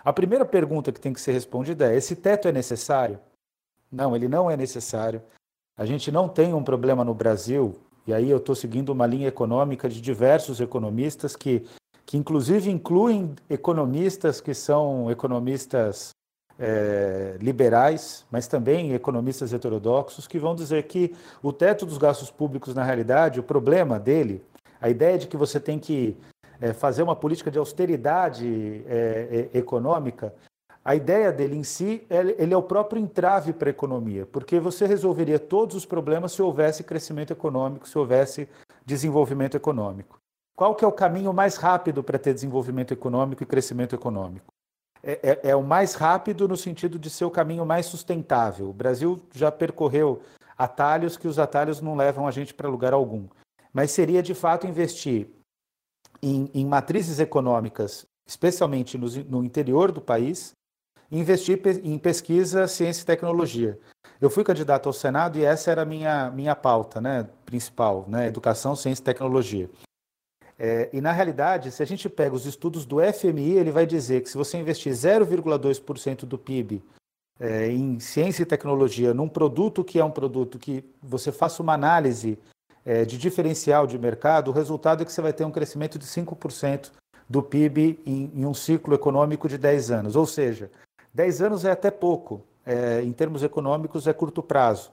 [0.04, 3.20] A primeira pergunta que tem que ser respondida é: esse teto é necessário?
[3.92, 5.22] Não, ele não é necessário.
[5.78, 7.76] A gente não tem um problema no Brasil,
[8.08, 11.66] e aí eu estou seguindo uma linha econômica de diversos economistas que,
[12.06, 16.12] que inclusive incluem economistas que são economistas
[16.58, 22.74] é, liberais, mas também economistas heterodoxos, que vão dizer que o teto dos gastos públicos,
[22.74, 24.44] na realidade, o problema dele,
[24.80, 26.16] a ideia de que você tem que
[26.62, 30.34] é, fazer uma política de austeridade é, é econômica,
[30.86, 32.06] a ideia dele em si,
[32.38, 36.44] ele é o próprio entrave para a economia, porque você resolveria todos os problemas se
[36.44, 38.48] houvesse crescimento econômico, se houvesse
[38.86, 40.20] desenvolvimento econômico.
[40.56, 44.54] Qual que é o caminho mais rápido para ter desenvolvimento econômico e crescimento econômico?
[45.02, 48.70] É, é, é, o mais rápido no sentido de ser o caminho mais sustentável.
[48.70, 50.22] O Brasil já percorreu
[50.56, 53.28] atalhos que os atalhos não levam a gente para lugar algum.
[53.74, 55.30] Mas seria de fato investir
[56.22, 60.54] em, em matrizes econômicas, especialmente no, no interior do país,
[61.18, 63.80] investir em pesquisa, ciência e tecnologia.
[64.20, 68.28] Eu fui candidato ao Senado e essa era a minha, minha pauta né, principal, né,
[68.28, 69.70] educação, ciência e tecnologia.
[70.58, 74.22] É, e na realidade, se a gente pega os estudos do FMI, ele vai dizer
[74.22, 76.82] que se você investir 0,2% do PIB
[77.40, 81.74] é, em ciência e tecnologia, num produto que é um produto que você faça uma
[81.74, 82.40] análise
[82.86, 86.06] é, de diferencial de mercado, o resultado é que você vai ter um crescimento de
[86.06, 86.92] 5%
[87.30, 90.16] do PIB em, em um ciclo econômico de 10 anos.
[90.16, 90.72] Ou seja,
[91.16, 94.92] 10 anos é até pouco, é, em termos econômicos é curto prazo.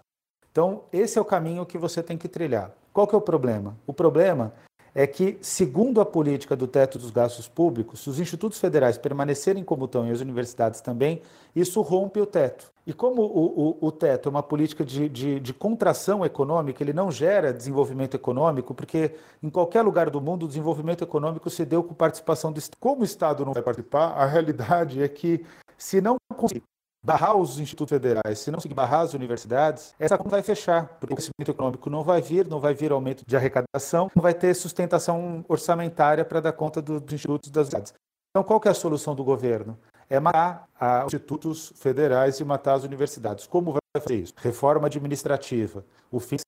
[0.52, 2.70] Então, esse é o caminho que você tem que trilhar.
[2.92, 3.76] Qual que é o problema?
[3.88, 4.52] O problema
[4.94, 9.64] é que, segundo a política do teto dos gastos públicos, se os institutos federais permanecerem
[9.64, 11.22] como estão e as universidades também,
[11.56, 12.70] isso rompe o teto.
[12.87, 16.92] E como o, o, o teto é uma política de, de, de, contração econômica, ele
[16.92, 21.85] não gera desenvolvimento econômico, porque em qualquer lugar do mundo o desenvolvimento econômico se deu
[21.85, 22.78] com participação do Estado.
[22.80, 25.44] Como o Estado não vai participar, a realidade é que,
[25.82, 26.62] se não conseguir
[27.04, 31.12] barrar os institutos federais, se não conseguir barrar as universidades, essa conta vai fechar, porque
[31.12, 34.54] o crescimento econômico não vai vir, não vai vir aumento de arrecadação, não vai ter
[34.54, 37.94] sustentação orçamentária para dar conta dos institutos das universidades.
[38.30, 39.76] Então, qual é a solução do governo?
[40.08, 40.66] É matar
[41.06, 43.46] os institutos federais e matar as universidades.
[43.46, 44.34] Como vai fazer isso?
[44.36, 46.42] Reforma administrativa, o fim da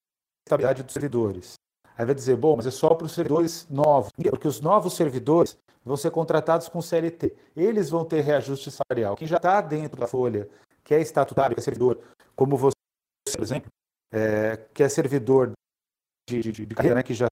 [0.47, 1.55] estabilidade dos servidores,
[1.97, 5.57] Aí vai dizer, bom, mas é só para os servidores novos, porque os novos servidores
[5.85, 7.35] vão ser contratados com CLT.
[7.57, 9.17] Eles vão ter reajuste salarial.
[9.17, 10.49] Quem já está dentro da folha,
[10.83, 12.01] que é estatutário, que é servidor,
[12.35, 12.75] como você,
[13.33, 13.71] por exemplo,
[14.13, 15.53] é, que é servidor
[16.29, 17.27] de, de, de carreira, né, que já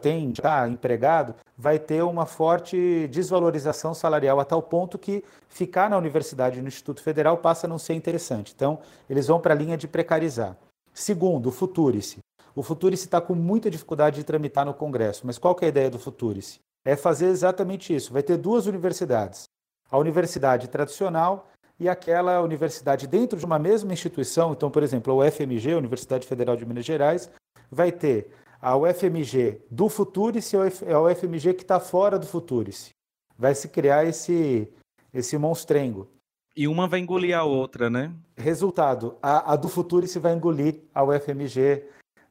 [0.00, 5.96] tem, está empregado, vai ter uma forte desvalorização salarial a tal ponto que ficar na
[5.96, 8.52] universidade no Instituto Federal passa a não ser interessante.
[8.54, 8.78] Então,
[9.08, 10.56] eles vão para a linha de precarizar.
[10.92, 12.18] Segundo, o Futurice.
[12.54, 15.68] O Futurice está com muita dificuldade de tramitar no Congresso, mas qual que é a
[15.68, 16.58] ideia do Futurice?
[16.86, 18.12] É fazer exatamente isso.
[18.12, 19.48] Vai ter duas universidades.
[19.90, 24.52] A universidade tradicional e aquela universidade dentro de uma mesma instituição.
[24.52, 27.28] Então, por exemplo, a UFMG, a Universidade Federal de Minas Gerais,
[27.68, 28.30] vai ter
[28.62, 32.90] a UFMG do Futurice e a UFMG que está fora do Futurice.
[33.36, 34.72] Vai se criar esse,
[35.12, 36.08] esse monstrengo.
[36.56, 38.12] E uma vai engolir a outra, né?
[38.36, 41.84] Resultado, a, a do Futurice vai engolir a UFMG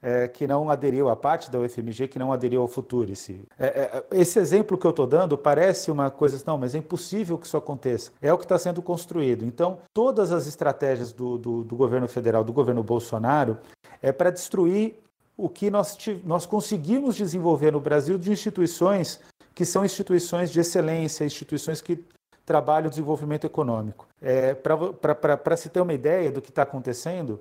[0.06, 3.42] é, que não aderiu, a parte da UFMG que não aderiu ao Futurice.
[3.58, 7.40] É, é, esse exemplo que eu estou dando parece uma coisa, não, mas é impossível
[7.40, 8.12] que isso aconteça.
[8.22, 9.44] É o que está sendo construído.
[9.44, 13.58] Então, todas as estratégias do, do, do governo federal, do governo Bolsonaro,
[14.00, 14.94] é para destruir
[15.36, 19.20] o que nós, nós conseguimos desenvolver no Brasil de instituições
[19.56, 22.06] que são instituições de excelência, instituições que
[22.46, 24.08] trabalham o desenvolvimento econômico.
[24.22, 27.40] É, Para se ter uma ideia do que está acontecendo,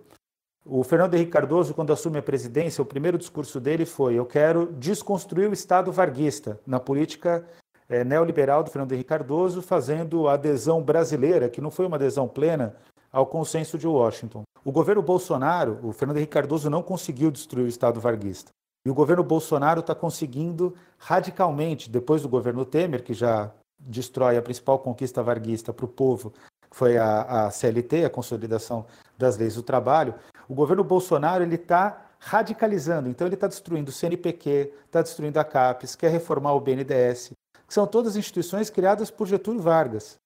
[0.66, 4.72] o Fernando Henrique Cardoso, quando assume a presidência, o primeiro discurso dele foi: Eu quero
[4.72, 7.44] desconstruir o Estado varguista na política
[7.88, 12.26] é, neoliberal do Fernando Henrique Cardoso, fazendo a adesão brasileira, que não foi uma adesão
[12.26, 12.74] plena,
[13.12, 14.42] ao consenso de Washington.
[14.64, 18.50] O governo Bolsonaro, o Fernando Henrique Cardoso não conseguiu destruir o Estado varguista.
[18.86, 24.42] E o governo Bolsonaro está conseguindo radicalmente, depois do governo Temer, que já destrói a
[24.42, 26.32] principal conquista varguista para o povo,
[26.70, 28.84] que foi a, a, CLT, a consolidação
[29.16, 30.14] das leis do trabalho,
[30.48, 33.08] o governo Bolsonaro ele está radicalizando.
[33.08, 37.32] Então ele está destruindo o CNPq, está destruindo a CAPES, quer reformar o BNDES,
[37.66, 40.16] que são todas instituições criadas por Getúlio Vargas.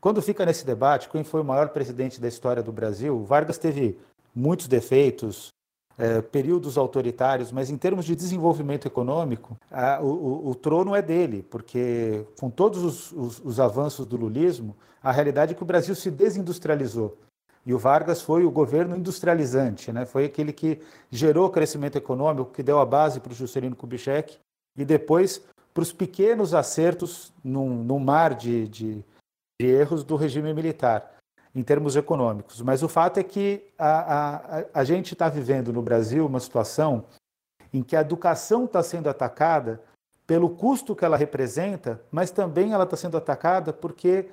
[0.00, 3.98] Quando fica nesse debate, quem foi o maior presidente da história do Brasil, Vargas teve
[4.34, 5.52] muitos defeitos,
[5.98, 11.42] é, períodos autoritários, mas em termos de desenvolvimento econômico, a, o, o, trono é dele,
[11.42, 15.96] porque com todos os, os, os, avanços do lulismo, a realidade é que o Brasil
[15.96, 17.18] se desindustrializou.
[17.68, 20.06] E o Vargas foi o governo industrializante, né?
[20.06, 24.38] foi aquele que gerou crescimento econômico, que deu a base para o Juscelino Kubitschek,
[24.76, 25.42] e depois
[25.74, 29.04] para os pequenos acertos num, num mar de, de
[29.60, 31.16] de erros do regime militar
[31.54, 32.62] em termos econômicos.
[32.62, 37.04] Mas o fato é que a, a, a gente está vivendo no Brasil uma situação
[37.72, 39.82] em que a educação está sendo atacada
[40.26, 44.28] pelo custo que ela representa, mas também ela está sendo atacada porque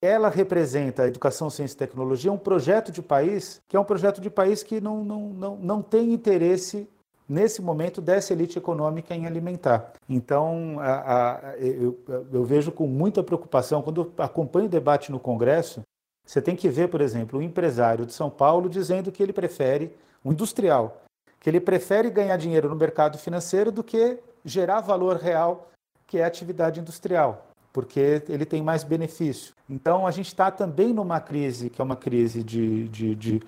[0.00, 4.20] ela representa a educação, ciência e tecnologia, um projeto de país que é um projeto
[4.20, 6.88] de país que não, não, não, não tem interesse
[7.28, 9.92] nesse momento, dessa elite econômica em alimentar.
[10.08, 11.98] Então, a, a, eu,
[12.32, 15.82] eu, vejo com muita preocupação, quando acompanho o debate no Congresso,
[16.24, 19.32] você tem que ver, por exemplo, o um empresário de São Paulo dizendo que ele
[19.32, 19.92] prefere,
[20.24, 21.02] um industrial,
[21.40, 25.68] que ele prefere ganhar dinheiro no mercado financeiro do que gerar valor real,
[26.06, 27.45] que é a atividade industrial,
[27.76, 29.52] porque ele tem mais benefício.
[29.68, 33.42] Então, a gente está também numa crise, que é uma crise de, de, de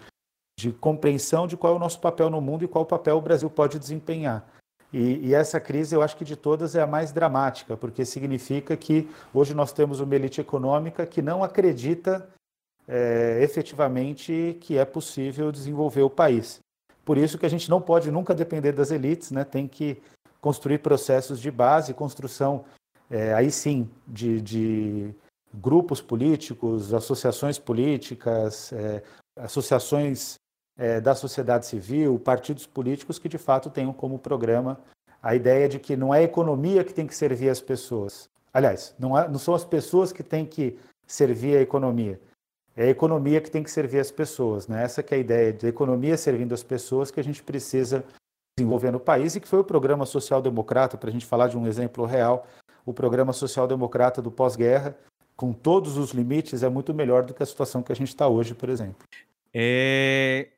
[0.58, 3.48] de compreensão de qual é o nosso papel no mundo e qual papel o Brasil
[3.48, 4.44] pode desempenhar.
[4.92, 8.76] E, e, essa crise, eu acho que de todas é a mais dramática, porque significa
[8.76, 12.28] que hoje nós temos uma elite econômica que não acredita
[12.88, 16.58] é, efetivamente que é possível desenvolver o país.
[17.04, 19.44] Por isso que a gente não pode nunca depender das elites, né?
[19.44, 20.02] tem que
[20.40, 22.64] construir processos de base, construção,
[23.10, 25.14] é, aí sim, de, de,
[25.54, 29.02] grupos políticos, associações políticas, é,
[29.36, 30.34] associações
[30.76, 34.78] é, da sociedade civil, partidos políticos que de fato tenham como programa
[35.22, 38.28] a ideia de que não é a economia que tem que servir as pessoas.
[38.52, 42.20] Aliás, não, não são as pessoas que têm que servir a economia.
[42.76, 44.68] É a economia que tem que servir as pessoas.
[44.68, 44.84] Né?
[44.84, 48.04] Essa é a ideia de economia servindo as pessoas que a gente precisa
[48.56, 51.66] desenvolver no país e que foi o programa social-democrata, para a gente falar de um
[51.66, 52.46] exemplo real,
[52.88, 54.96] o programa social-democrata do pós-guerra,
[55.36, 58.26] com todos os limites, é muito melhor do que a situação que a gente está
[58.26, 59.06] hoje, por exemplo.
[59.52, 60.48] É,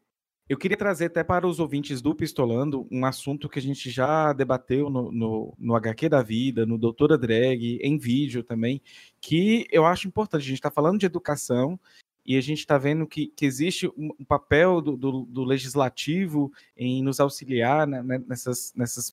[0.48, 4.32] eu queria trazer até para os ouvintes do Pistolando um assunto que a gente já
[4.32, 8.80] debateu no, no, no HQ da Vida, no Doutora Drag, em vídeo também,
[9.20, 10.42] que eu acho importante.
[10.42, 11.78] A gente está falando de educação
[12.24, 17.02] e a gente está vendo que, que, existe um, papel do, do, do, legislativo em
[17.02, 19.12] nos auxiliar né, né nessas, nessas,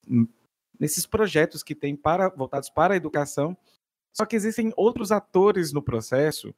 [0.80, 3.58] nesses projetos que tem para, voltados para a educação.
[4.14, 6.54] Só que existem outros atores no processo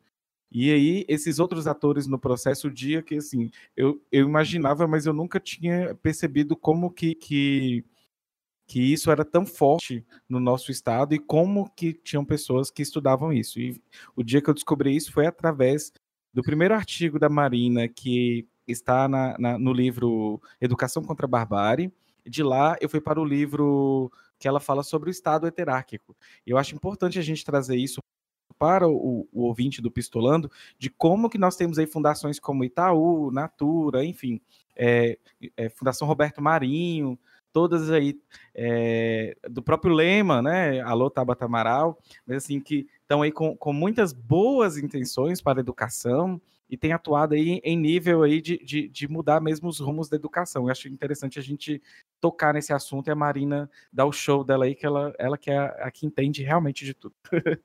[0.52, 5.06] e aí, esses outros atores no processo, o dia que, assim, eu, eu imaginava, mas
[5.06, 7.86] eu nunca tinha percebido como que, que
[8.68, 13.34] que isso era tão forte no nosso estado e como que tinham pessoas que estudavam
[13.34, 13.60] isso.
[13.60, 13.82] E
[14.16, 15.92] o dia que eu descobri isso foi através
[16.32, 21.92] do primeiro artigo da Marina que está na, na, no livro Educação contra a Barbárie.
[22.26, 26.16] De lá eu fui para o livro que ela fala sobre o Estado heterárquico.
[26.46, 28.02] Eu acho importante a gente trazer isso
[28.58, 33.32] para o, o, ouvinte do Pistolando de como que nós temos aí fundações como Itaú,
[33.32, 34.42] Natura, enfim,
[34.76, 35.18] é,
[35.56, 37.18] é, Fundação Roberto Marinho,
[37.54, 38.20] todas aí
[38.54, 40.82] é, do próprio Lema, né?
[40.82, 45.62] Alô Tabata Amaral, mas assim que estão aí com, com muitas boas intenções para a
[45.62, 50.08] educação e tem atuado aí em nível aí de, de, de mudar mesmo os rumos
[50.08, 50.66] da educação.
[50.66, 51.82] Eu acho interessante a gente
[52.22, 55.50] tocar nesse assunto e a Marina dar o show dela aí, que ela, ela que
[55.50, 57.16] é a, a que entende realmente de tudo.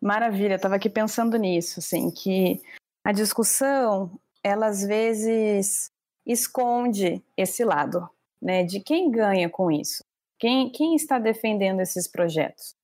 [0.00, 2.60] Maravilha, estava aqui pensando nisso, assim, que
[3.02, 5.90] a discussão, ela às vezes
[6.26, 8.08] esconde esse lado,
[8.40, 10.04] né, de quem ganha com isso,
[10.38, 12.74] quem, quem está defendendo esses projetos.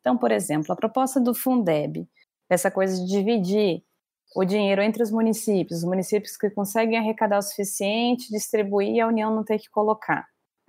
[0.00, 2.08] Então, por exemplo, a proposta do Fundeb,
[2.48, 3.82] essa coisa de dividir
[4.34, 9.06] o dinheiro entre os municípios, os municípios que conseguem arrecadar o suficiente, distribuir e a
[9.06, 10.26] União não ter que colocar.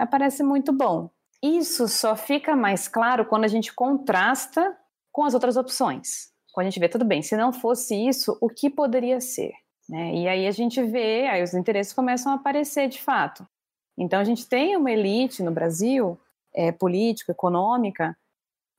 [0.10, 1.10] Parece muito bom.
[1.42, 4.76] Isso só fica mais claro quando a gente contrasta
[5.12, 6.30] com as outras opções.
[6.54, 9.54] Quando a gente vê, tudo bem, se não fosse isso, o que poderia ser?
[9.88, 10.16] Né?
[10.16, 13.46] E aí a gente vê, aí os interesses começam a aparecer de fato.
[13.98, 16.18] Então a gente tem uma elite no Brasil,
[16.54, 18.18] é, política, econômica,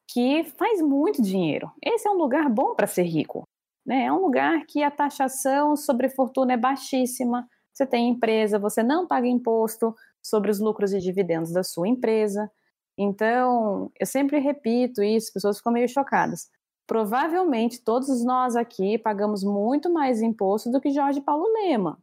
[0.08, 1.70] que faz muito dinheiro.
[1.82, 3.44] Esse é um lugar bom para ser rico.
[3.84, 4.04] Né?
[4.04, 7.48] É um lugar que a taxação sobre fortuna é baixíssima.
[7.72, 12.50] Você tem empresa, você não paga imposto sobre os lucros e dividendos da sua empresa.
[12.98, 16.50] Então, eu sempre repito isso, as pessoas ficam meio chocadas.
[16.86, 21.98] Provavelmente todos nós aqui pagamos muito mais imposto do que Jorge Paulo Lema.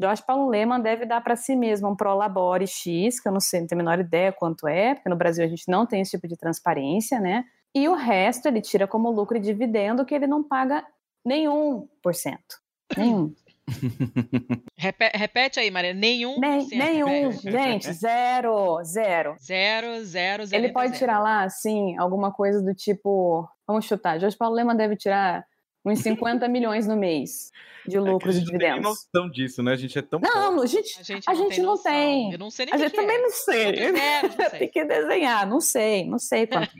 [0.00, 3.60] Jorge Paulo Lema deve dar para si mesmo um prolabore X, que eu não sei,
[3.60, 6.12] não tenho a menor ideia quanto é, porque no Brasil a gente não tem esse
[6.12, 7.44] tipo de transparência, né?
[7.74, 10.86] E o resto ele tira como lucro e dividendo que ele não paga
[11.24, 12.58] nenhum por cento.
[12.96, 13.34] Nenhum.
[14.76, 15.94] Repete, aí, Maria.
[15.94, 16.38] Nenhum.
[16.38, 17.30] Nem, nenhum.
[17.40, 18.82] Gente, zero.
[18.84, 19.36] Zero.
[19.40, 20.64] Zero, zero, zero.
[20.64, 20.98] Ele pode zero.
[20.98, 23.48] tirar lá, assim, alguma coisa do tipo.
[23.66, 24.18] Vamos chutar.
[24.18, 25.44] Jorge Paulo Lema deve tirar
[25.84, 27.50] uns 50 milhões no mês
[27.86, 28.76] de lucros é e dividendos.
[28.76, 28.82] Não tem
[29.22, 29.72] noção disso, né?
[29.72, 30.20] A gente é tão.
[30.20, 32.32] Não, a gente, A gente a não gente tem não tem.
[32.32, 33.02] Eu não sei nem A o que gente que é.
[33.02, 33.76] também não sei.
[33.76, 34.58] Zero, não sei.
[34.58, 36.72] Tem que desenhar, não sei, não sei quanto.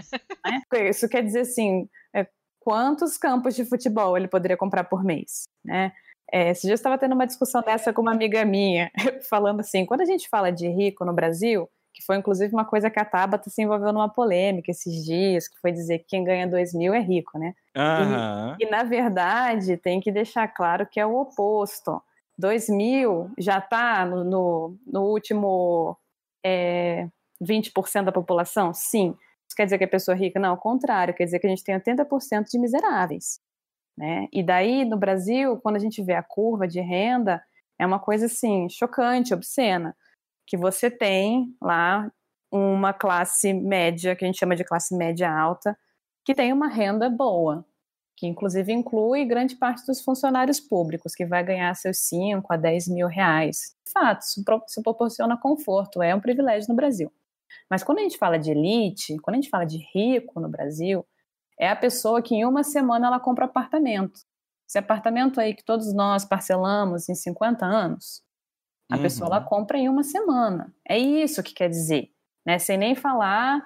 [0.73, 0.89] né?
[0.89, 2.27] Isso quer dizer assim, é,
[2.61, 5.93] quantos campos de futebol ele poderia comprar por mês, né?
[6.33, 8.91] É, esse dia eu estava tendo uma discussão dessa com uma amiga minha,
[9.29, 12.89] falando assim, quando a gente fala de rico no Brasil, que foi inclusive uma coisa
[12.89, 16.47] que a Tabata se envolveu numa polêmica esses dias, que foi dizer que quem ganha
[16.47, 17.55] 2 mil é rico, né?
[17.77, 18.57] Aham.
[18.61, 22.01] E na verdade tem que deixar claro que é o oposto.
[22.39, 25.97] 2 mil já está no, no, no último
[26.45, 27.09] é,
[27.43, 28.73] 20% da população?
[28.73, 29.17] Sim.
[29.51, 30.39] Isso quer dizer que a pessoa é rica?
[30.39, 33.41] Não, ao contrário, quer dizer que a gente tem 80% de miseráveis.
[33.99, 34.29] Né?
[34.33, 37.43] E daí, no Brasil, quando a gente vê a curva de renda,
[37.79, 39.97] é uma coisa assim, chocante, obscena,
[40.47, 42.11] que você tem lá
[42.53, 45.77] uma classe média, que a gente chama de classe média alta,
[46.25, 47.65] que tem uma renda boa,
[48.17, 52.87] que inclusive inclui grande parte dos funcionários públicos, que vai ganhar seus 5 a 10
[52.89, 53.75] mil reais.
[53.85, 57.11] De fato, isso pro- isso proporciona conforto, é um privilégio no Brasil.
[57.69, 61.07] Mas quando a gente fala de elite, quando a gente fala de rico no Brasil,
[61.59, 64.21] é a pessoa que em uma semana ela compra apartamento.
[64.69, 68.23] Esse apartamento aí que todos nós parcelamos em 50 anos,
[68.91, 69.03] a Uhum.
[69.03, 70.73] pessoa ela compra em uma semana.
[70.89, 72.11] É isso que quer dizer,
[72.47, 72.59] né?
[72.59, 73.63] Sem nem falar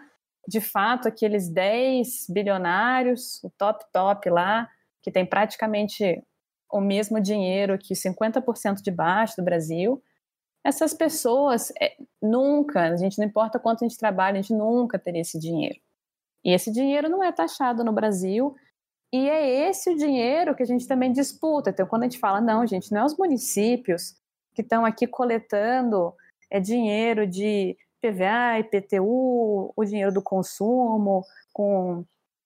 [0.46, 4.68] de fato aqueles 10 bilionários, o top top lá,
[5.02, 6.22] que tem praticamente
[6.70, 10.02] o mesmo dinheiro que 50% de baixo do Brasil.
[10.64, 14.98] Essas pessoas é, nunca, a gente não importa quanto a gente trabalha, a gente nunca
[14.98, 15.78] teria esse dinheiro.
[16.44, 18.54] E esse dinheiro não é taxado no Brasil.
[19.12, 21.70] E é esse o dinheiro que a gente também disputa.
[21.70, 24.14] Então, quando a gente fala, não, gente, não é os municípios
[24.54, 26.14] que estão aqui coletando
[26.50, 32.04] é dinheiro de PVA, IPTU, o dinheiro do consumo, com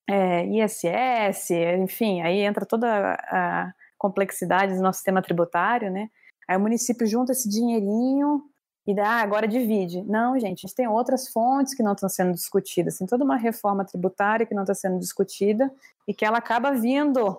[0.09, 6.09] é, ISS, enfim, aí entra toda a complexidade do nosso sistema tributário, né?
[6.49, 8.43] Aí o município junta esse dinheirinho
[8.87, 10.03] e dá, ah, agora divide.
[10.05, 13.37] Não, gente, a gente tem outras fontes que não estão sendo discutidas, tem toda uma
[13.37, 15.71] reforma tributária que não está sendo discutida
[16.07, 17.39] e que ela acaba vindo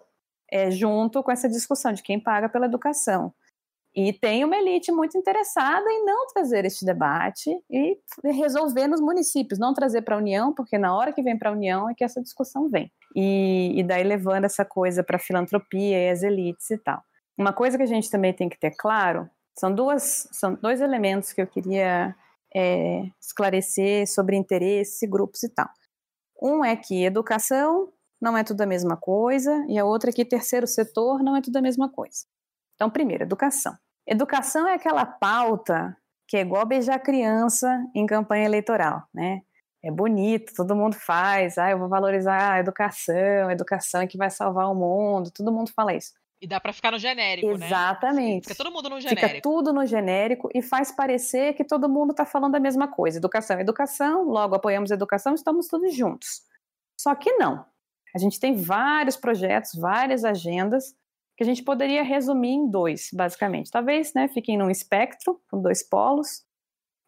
[0.51, 3.33] é, junto com essa discussão de quem paga pela educação.
[3.95, 9.57] E tem uma elite muito interessada em não trazer este debate e resolver nos municípios,
[9.57, 12.03] não trazer para a União, porque na hora que vem para a União é que
[12.03, 12.91] essa discussão vem.
[13.15, 17.01] E, e daí levando essa coisa para a filantropia e as elites e tal.
[17.39, 21.31] Uma coisa que a gente também tem que ter claro são duas são dois elementos
[21.31, 22.13] que eu queria
[22.53, 25.69] é, esclarecer sobre interesses e grupos e tal.
[26.41, 30.25] Um é que educação não é tudo a mesma coisa, e a outra é que
[30.25, 32.25] terceiro setor não é tudo a mesma coisa.
[32.75, 33.73] Então, primeiro, educação.
[34.05, 35.95] Educação é aquela pauta
[36.27, 39.41] que é igual beijar criança em campanha eleitoral, né?
[39.81, 44.17] É bonito, todo mundo faz, ah, eu vou valorizar a educação, a educação é que
[44.17, 46.11] vai salvar o mundo, todo mundo fala isso.
[46.41, 47.65] E dá para ficar no genérico, né?
[47.65, 48.47] Exatamente.
[48.47, 49.27] Fica todo mundo no genérico.
[49.27, 53.17] Fica tudo no genérico e faz parecer que todo mundo está falando a mesma coisa.
[53.17, 56.41] Educação é educação, logo apoiamos a educação, estamos todos juntos.
[56.97, 57.65] Só que não.
[58.15, 60.95] A gente tem vários projetos, várias agendas
[61.35, 63.69] que a gente poderia resumir em dois, basicamente.
[63.69, 66.43] Talvez né, fiquem num espectro, com dois polos,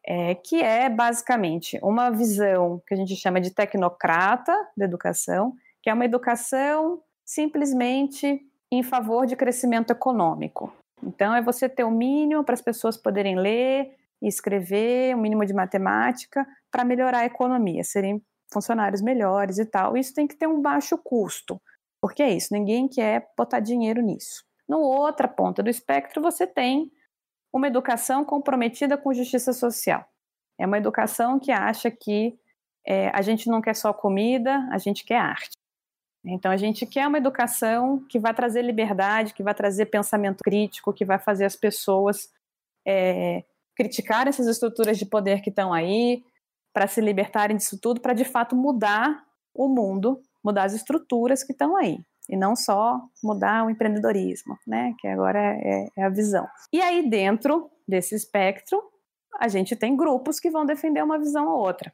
[0.05, 5.89] é, que é basicamente uma visão que a gente chama de tecnocrata da educação, que
[5.89, 10.73] é uma educação simplesmente em favor de crescimento econômico.
[11.03, 15.21] Então, é você ter o mínimo para as pessoas poderem ler e escrever, o um
[15.21, 19.97] mínimo de matemática, para melhorar a economia, serem funcionários melhores e tal.
[19.97, 21.59] Isso tem que ter um baixo custo,
[22.01, 24.43] porque é isso, ninguém quer botar dinheiro nisso.
[24.69, 26.89] No outra ponta do espectro, você tem
[27.53, 30.05] uma educação comprometida com justiça social.
[30.59, 32.37] É uma educação que acha que
[32.87, 35.60] é, a gente não quer só comida, a gente quer arte.
[36.25, 40.93] Então, a gente quer uma educação que vai trazer liberdade, que vai trazer pensamento crítico,
[40.93, 42.29] que vai fazer as pessoas
[42.85, 43.43] é,
[43.75, 46.23] criticar essas estruturas de poder que estão aí,
[46.73, 51.51] para se libertarem disso tudo, para de fato mudar o mundo, mudar as estruturas que
[51.51, 51.99] estão aí.
[52.29, 54.93] E não só mudar o empreendedorismo, né?
[54.99, 56.47] Que agora é, é a visão.
[56.71, 58.81] E aí, dentro desse espectro,
[59.39, 61.91] a gente tem grupos que vão defender uma visão ou outra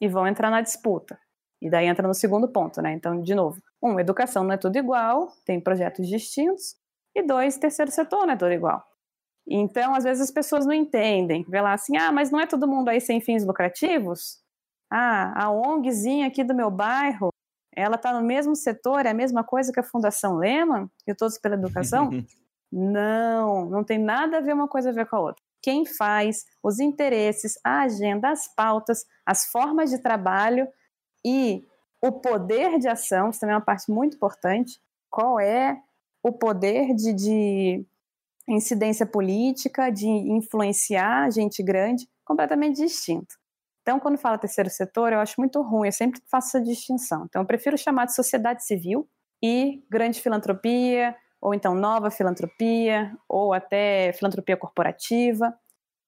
[0.00, 1.18] e vão entrar na disputa.
[1.60, 2.92] E daí entra no segundo ponto, né?
[2.92, 6.76] Então, de novo, um, educação não é tudo igual, tem projetos distintos.
[7.14, 8.84] E dois, terceiro setor não é tudo igual.
[9.48, 11.44] Então, às vezes as pessoas não entendem.
[11.48, 14.38] Vê lá assim, ah, mas não é todo mundo aí sem fins lucrativos?
[14.90, 17.30] Ah, a ONGzinha aqui do meu bairro,
[17.74, 21.38] ela está no mesmo setor, é a mesma coisa que a Fundação Lehman, e Todos
[21.38, 22.10] pela Educação?
[22.70, 25.42] não, não tem nada a ver uma coisa a ver com a outra.
[25.62, 30.66] Quem faz, os interesses, a agenda, as pautas, as formas de trabalho
[31.24, 31.66] e
[32.02, 34.80] o poder de ação, isso também é uma parte muito importante.
[35.10, 35.80] Qual é
[36.22, 37.86] o poder de, de
[38.48, 43.36] incidência política, de influenciar gente grande, completamente distinto.
[43.82, 47.24] Então, quando fala terceiro setor, eu acho muito ruim, eu sempre faço essa distinção.
[47.24, 49.08] Então, eu prefiro chamar de sociedade civil
[49.42, 55.54] e grande filantropia, ou então nova filantropia, ou até filantropia corporativa,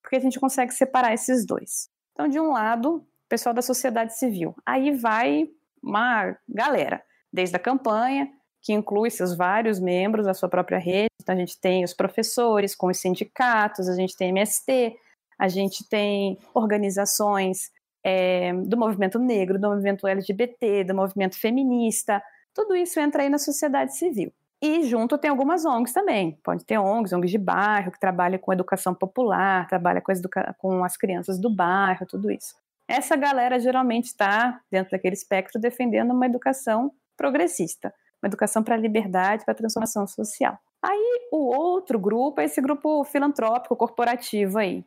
[0.03, 1.89] porque a gente consegue separar esses dois.
[2.13, 4.55] Então, de um lado, pessoal da sociedade civil.
[4.67, 5.49] Aí vai
[5.83, 7.03] uma galera,
[7.33, 8.31] desde a campanha,
[8.61, 11.09] que inclui seus vários membros da sua própria rede.
[11.21, 14.95] Então, a gente tem os professores com os sindicatos, a gente tem MST,
[15.39, 17.73] a gente tem organizações
[18.05, 22.23] é, do movimento negro, do movimento LGBT, do movimento feminista.
[22.55, 24.33] Tudo isso entra aí na sociedade civil.
[24.61, 26.39] E junto tem algumas ONGs também.
[26.45, 30.13] Pode ter ONGs, ONGs de bairro, que trabalham com educação popular, trabalha com,
[30.59, 32.55] com as crianças do bairro, tudo isso.
[32.89, 38.79] Essa galera geralmente está, dentro daquele espectro, defendendo uma educação progressista, uma educação para a
[38.79, 40.59] liberdade, para a transformação social.
[40.83, 44.85] Aí o outro grupo é esse grupo filantrópico corporativo aí,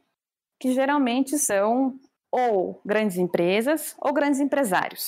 [0.60, 1.98] que geralmente são
[2.32, 5.08] ou grandes empresas ou grandes empresários.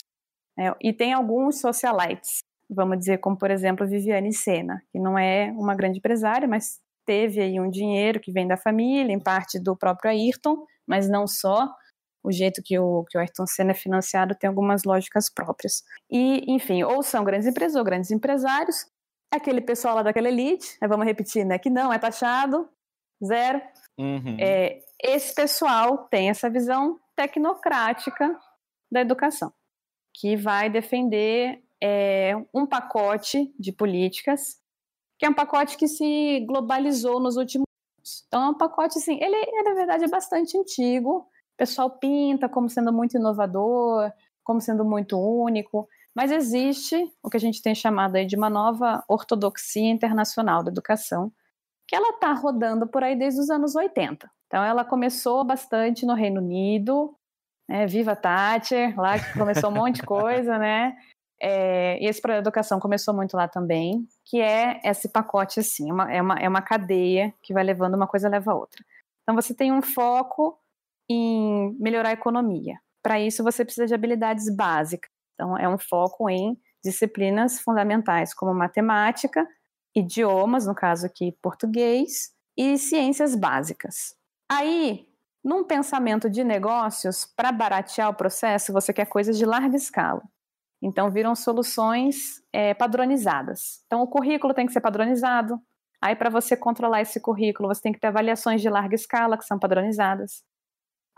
[0.57, 0.73] Né?
[0.81, 5.75] E tem alguns socialites, vamos dizer, como por exemplo Viviane Sena, que não é uma
[5.75, 10.11] grande empresária, mas teve aí um dinheiro que vem da família, em parte do próprio
[10.11, 11.69] Ayrton, mas não só,
[12.27, 15.81] o jeito que o, que o Ayrton Senna é financiado tem algumas lógicas próprias.
[16.11, 18.85] E, enfim, ou são grandes empresas ou grandes empresários,
[19.33, 22.67] aquele pessoal lá daquela elite, né, vamos repetir, né, que não é taxado,
[23.23, 23.61] zero.
[23.97, 24.35] Uhum.
[24.41, 28.37] É, esse pessoal tem essa visão tecnocrática
[28.91, 29.53] da educação,
[30.13, 34.57] que vai defender é, um pacote de políticas,
[35.17, 37.63] que é um pacote que se globalizou nos últimos
[37.97, 38.25] anos.
[38.27, 41.25] Então, é um pacote, assim, ele, ele na verdade, é bastante antigo,
[41.57, 44.11] o pessoal pinta como sendo muito inovador,
[44.43, 48.49] como sendo muito único, mas existe o que a gente tem chamado aí de uma
[48.49, 51.31] nova ortodoxia internacional da educação,
[51.87, 54.29] que ela está rodando por aí desde os anos 80.
[54.45, 57.15] Então ela começou bastante no Reino Unido,
[57.67, 60.95] né, Viva Thatcher, lá que começou um monte de coisa, né?
[61.41, 66.11] É, e esse de educação começou muito lá também, que é esse pacote assim, uma,
[66.11, 68.83] é, uma, é uma cadeia que vai levando uma coisa leva a outra.
[69.23, 70.59] Então você tem um foco
[71.09, 72.75] em melhorar a economia.
[73.03, 75.09] Para isso, você precisa de habilidades básicas.
[75.33, 79.47] Então, é um foco em disciplinas fundamentais como matemática,
[79.95, 84.15] idiomas, no caso aqui português, e ciências básicas.
[84.49, 85.07] Aí,
[85.47, 90.21] Num pensamento de negócios, para baratear o processo, você quer coisas de larga escala.
[90.81, 93.81] Então, viram soluções é, padronizadas.
[93.85, 95.57] Então, o currículo tem que ser padronizado.
[96.03, 99.45] Aí, para você controlar esse currículo, você tem que ter avaliações de larga escala, que
[99.45, 100.43] são padronizadas.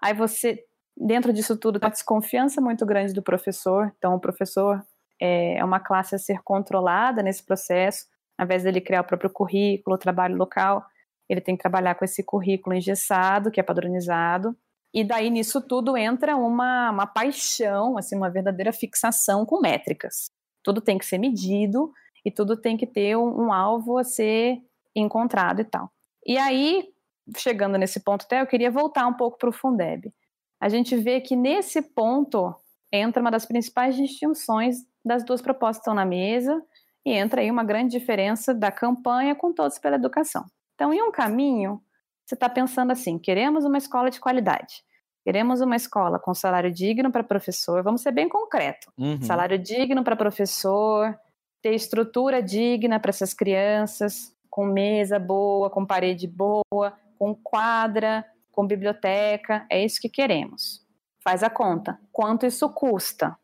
[0.01, 0.63] Aí, você,
[0.95, 3.93] dentro disso tudo, tem uma desconfiança muito grande do professor.
[3.97, 4.83] Então, o professor
[5.21, 8.05] é, é uma classe a ser controlada nesse processo.
[8.37, 10.85] Ao invés dele criar o próprio currículo, o trabalho local,
[11.29, 14.55] ele tem que trabalhar com esse currículo engessado, que é padronizado.
[14.93, 20.31] E daí nisso tudo entra uma, uma paixão, assim, uma verdadeira fixação com métricas.
[20.63, 21.91] Tudo tem que ser medido
[22.25, 24.57] e tudo tem que ter um, um alvo a ser
[24.95, 25.91] encontrado e tal.
[26.25, 26.89] E aí,
[27.37, 30.13] chegando nesse ponto até, eu queria voltar um pouco para o Fundeb.
[30.59, 32.53] A gente vê que nesse ponto
[32.91, 36.61] entra uma das principais distinções das duas propostas que estão na mesa
[37.05, 40.45] e entra aí uma grande diferença da campanha com Todos pela Educação.
[40.75, 41.81] Então, em um caminho,
[42.25, 44.83] você está pensando assim: queremos uma escola de qualidade.
[45.23, 47.83] Queremos uma escola com salário digno para professor.
[47.83, 49.21] Vamos ser bem concreto: uhum.
[49.21, 51.17] salário digno para professor,
[51.61, 58.65] ter estrutura digna para essas crianças, com mesa boa, com parede boa, com quadra, com
[58.65, 59.67] biblioteca.
[59.69, 60.87] É isso que queremos.
[61.21, 61.99] Faz a conta.
[62.11, 63.37] Quanto isso custa?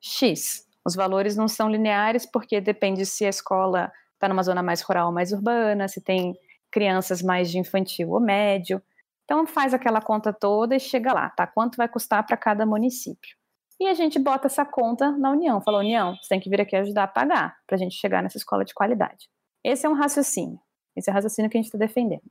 [0.00, 0.66] X.
[0.84, 5.08] Os valores não são lineares porque depende se a escola está numa zona mais rural
[5.08, 6.34] ou mais urbana, se tem
[6.70, 8.82] crianças mais de infantil ou médio.
[9.24, 11.46] Então faz aquela conta toda e chega lá, tá?
[11.46, 13.36] Quanto vai custar para cada município?
[13.78, 15.60] E a gente bota essa conta na União.
[15.60, 18.38] Fala, União, você tem que vir aqui ajudar a pagar para a gente chegar nessa
[18.38, 19.28] escola de qualidade.
[19.62, 20.58] Esse é um raciocínio.
[20.96, 22.22] Esse é o raciocínio que a gente está defendendo.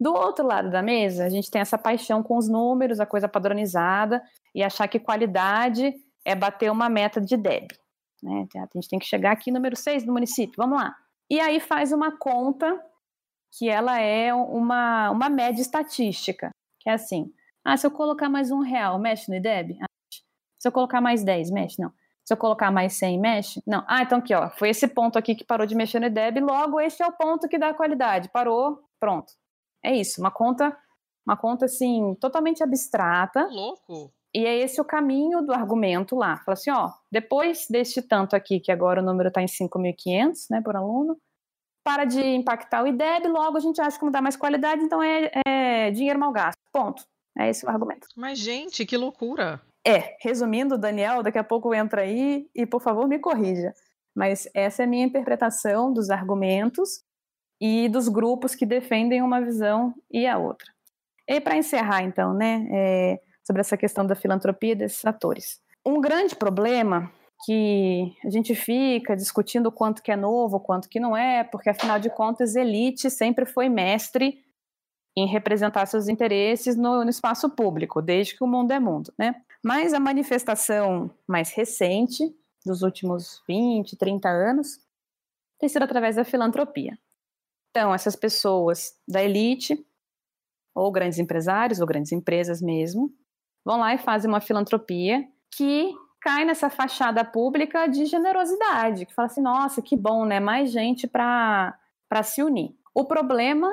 [0.00, 3.28] Do outro lado da mesa, a gente tem essa paixão com os números, a coisa
[3.28, 4.22] padronizada,
[4.54, 5.92] e achar que qualidade
[6.24, 7.68] é bater uma meta de DEB.
[8.22, 8.46] Né?
[8.56, 10.94] A gente tem que chegar aqui número 6 do município, vamos lá.
[11.30, 12.80] E aí faz uma conta
[13.56, 17.32] que ela é uma, uma média estatística, que é assim,
[17.64, 19.78] ah, se eu colocar mais um real, mexe no IDEB?
[19.82, 19.86] Ah,
[20.58, 21.80] se eu colocar mais 10, mexe?
[21.80, 21.92] Não.
[22.24, 23.62] Se eu colocar mais 100, mexe?
[23.66, 23.84] Não.
[23.88, 26.80] Ah, então aqui, ó, foi esse ponto aqui que parou de mexer no IDEB, logo
[26.80, 28.28] este é o ponto que dá qualidade.
[28.30, 29.32] Parou, pronto.
[29.84, 30.76] É isso, uma conta,
[31.26, 33.46] uma conta assim, totalmente abstrata.
[33.46, 34.12] Louco.
[34.34, 36.36] E é esse o caminho do argumento lá.
[36.38, 40.60] Fala assim, ó, depois deste tanto aqui, que agora o número está em 5.500, né,
[40.60, 41.18] por aluno,
[41.82, 45.02] para de impactar o IDEB, logo a gente acha que não dá mais qualidade, então
[45.02, 46.58] é, é dinheiro mal gasto.
[46.70, 47.02] Ponto.
[47.38, 48.06] É esse o argumento.
[48.16, 49.62] Mas, gente, que loucura.
[49.86, 53.72] É, resumindo, Daniel, daqui a pouco entra aí e, por favor, me corrija.
[54.14, 57.02] Mas essa é a minha interpretação dos argumentos
[57.60, 60.68] e dos grupos que defendem uma visão e a outra.
[61.26, 65.60] E para encerrar, então, né, é, sobre essa questão da filantropia desses atores.
[65.84, 67.10] Um grande problema
[67.44, 71.98] que a gente fica discutindo quanto que é novo, quanto que não é, porque afinal
[71.98, 74.42] de contas, elite sempre foi mestre
[75.16, 79.34] em representar seus interesses no, no, espaço público, desde que o mundo é mundo, né?
[79.64, 82.24] Mas a manifestação mais recente,
[82.64, 84.78] dos últimos 20, 30 anos,
[85.58, 86.96] tem sido através da filantropia.
[87.70, 89.84] Então, essas pessoas da elite,
[90.74, 93.12] ou grandes empresários, ou grandes empresas mesmo,
[93.64, 99.26] vão lá e fazem uma filantropia que cai nessa fachada pública de generosidade, que fala
[99.26, 100.40] assim, nossa, que bom, né?
[100.40, 101.78] Mais gente para
[102.24, 102.74] se unir.
[102.94, 103.70] O problema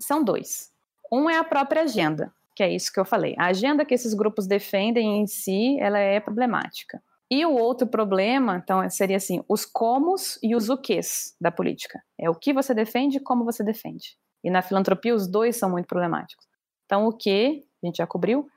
[0.00, 0.72] são dois.
[1.10, 3.34] Um é a própria agenda, que é isso que eu falei.
[3.38, 7.02] A agenda que esses grupos defendem em si, ela é problemática.
[7.30, 12.02] E o outro problema, então, seria assim, os comos e os o quês da política.
[12.18, 14.16] É o que você defende e como você defende.
[14.42, 16.46] E na filantropia, os dois são muito problemáticos.
[16.86, 18.48] Então, o que, a gente já cobriu.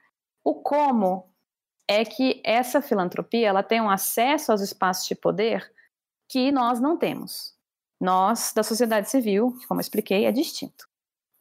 [0.43, 1.29] O como
[1.87, 5.69] é que essa filantropia ela tem um acesso aos espaços de poder
[6.29, 7.53] que nós não temos.
[7.99, 10.89] Nós, da sociedade civil, como eu expliquei, é distinto.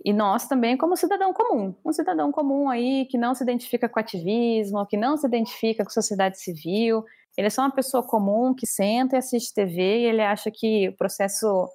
[0.04, 4.00] E nós também, como cidadão comum, um cidadão comum aí que não se identifica com
[4.00, 7.04] ativismo, que não se identifica com sociedade civil,
[7.36, 10.88] ele é só uma pessoa comum que senta e assiste TV e ele acha que
[10.88, 11.68] o processo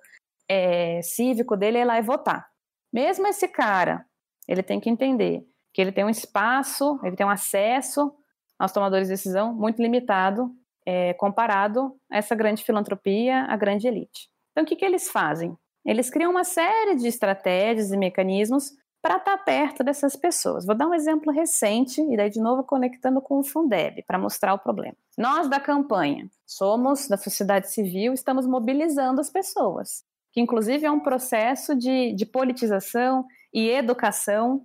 [0.49, 2.47] é, cívico dele é ir lá e votar.
[2.93, 4.05] Mesmo esse cara,
[4.47, 8.13] ele tem que entender que ele tem um espaço, ele tem um acesso
[8.57, 10.49] aos tomadores de decisão muito limitado
[10.85, 14.29] é, comparado a essa grande filantropia, a grande elite.
[14.51, 15.57] Então, o que, que eles fazem?
[15.85, 18.71] Eles criam uma série de estratégias e mecanismos
[19.05, 20.65] para estar tá perto dessas pessoas.
[20.65, 24.55] Vou dar um exemplo recente, e daí de novo conectando com o Fundeb, para mostrar
[24.55, 24.95] o problema.
[25.15, 30.03] Nós da campanha somos da sociedade civil, estamos mobilizando as pessoas,
[30.33, 34.63] que inclusive é um processo de, de politização e educação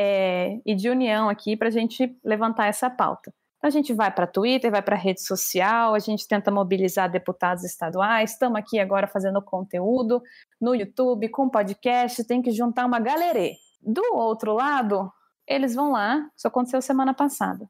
[0.00, 3.30] é, e de união aqui para a gente levantar essa pauta.
[3.58, 7.62] Então a gente vai para Twitter, vai para rede social, a gente tenta mobilizar deputados
[7.62, 10.22] estaduais, estamos aqui agora fazendo conteúdo
[10.58, 13.58] no YouTube, com podcast, tem que juntar uma galerê.
[13.82, 15.12] Do outro lado,
[15.46, 17.68] eles vão lá, isso aconteceu semana passada.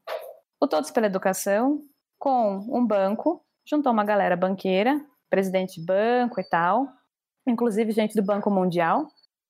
[0.61, 1.81] O Todos pela Educação,
[2.19, 6.87] com um banco, juntou uma galera banqueira, presidente de banco e tal,
[7.47, 9.07] inclusive gente do Banco Mundial,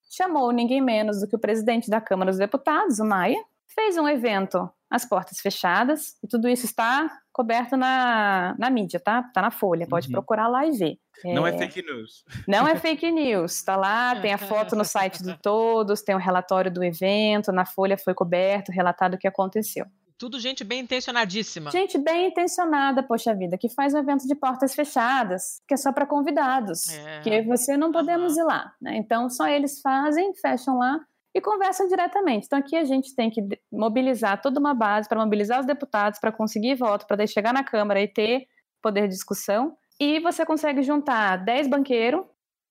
[0.09, 4.07] chamou ninguém menos do que o presidente da Câmara dos Deputados, o Maia, fez um
[4.07, 9.23] evento às portas fechadas, e tudo isso está coberto na, na mídia, tá?
[9.33, 10.13] Tá na Folha, pode Uhum.
[10.13, 10.97] procurar lá e ver.
[11.25, 12.23] Não é fake news.
[12.47, 16.19] Não é fake news, tá lá, tem a foto no site do Todos, tem o
[16.19, 19.85] relatório do evento, na Folha foi coberto, relatado o que aconteceu.
[20.15, 21.71] Tudo gente bem intencionadíssima.
[21.71, 25.91] Gente bem intencionada, poxa vida, que faz um evento de portas fechadas, que é só
[25.91, 27.21] para convidados, É.
[27.21, 28.95] que você não podemos ir lá, né?
[28.95, 30.99] Então só eles fazem, fecham lá
[31.35, 32.45] e conversam diretamente.
[32.45, 36.31] Então aqui a gente tem que mobilizar toda uma base para mobilizar os deputados para
[36.31, 38.47] conseguir voto, para chegar na Câmara e ter
[38.81, 39.75] poder de discussão.
[39.99, 42.25] E você consegue juntar 10 banqueiros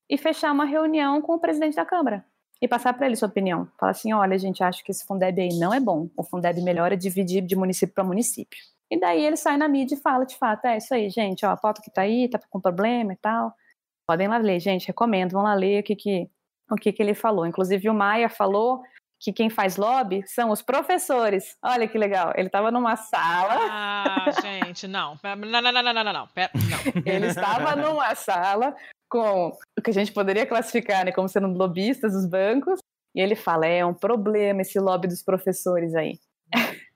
[0.08, 2.24] e fechar uma reunião com o presidente da Câmara
[2.60, 3.66] e passar para ele sua opinião.
[3.78, 6.08] Falar assim, olha, gente, acho que esse Fundeb aí não é bom.
[6.16, 8.58] O Fundeb melhor é dividir de município para município.
[8.88, 11.50] E daí ele sai na mídia e fala, de fato, é isso aí, gente, ó,
[11.50, 13.52] a pauta que tá aí, tá com problema e tal.
[14.06, 16.30] Podem lá ler, gente, recomendo, vão lá ler o que que,
[16.74, 17.46] o que, que ele falou.
[17.46, 18.82] Inclusive o Maia falou
[19.20, 21.56] que quem faz lobby são os professores.
[21.62, 25.16] Olha que legal, ele estava numa sala, Ah, gente, não.
[25.22, 26.28] Não, não, não, não, não, não, não.
[27.06, 28.74] Ele estava numa sala
[29.08, 29.48] com
[29.78, 32.80] o que a gente poderia classificar né, como sendo lobistas dos bancos,
[33.14, 36.18] e ele fala, é um problema esse lobby dos professores aí.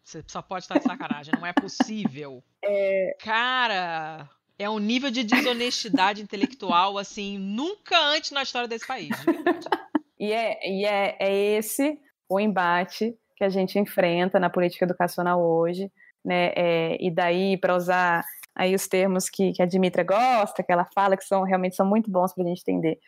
[0.03, 2.43] Você só pode estar de sacanagem, não é possível.
[3.23, 4.29] Cara,
[4.59, 9.27] é um nível de desonestidade intelectual, assim, nunca antes na história desse país, de.
[10.19, 15.43] E é, e é, é esse o embate que a gente enfrenta na política educacional
[15.43, 15.93] hoje,
[16.25, 16.53] né?
[16.57, 20.89] É, e daí, para usar aí os termos que, que a Dimitra gosta, que ela
[20.95, 22.99] fala que são realmente são muito bons para a gente entender.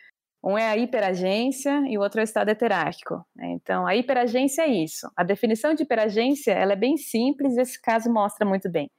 [0.43, 3.25] Um é a hiperagência e o outro é o estado heterárquico.
[3.35, 3.47] né?
[3.51, 5.09] Então, a hiperagência é isso.
[5.17, 8.89] A definição de hiperagência ela é bem simples e esse caso mostra muito bem.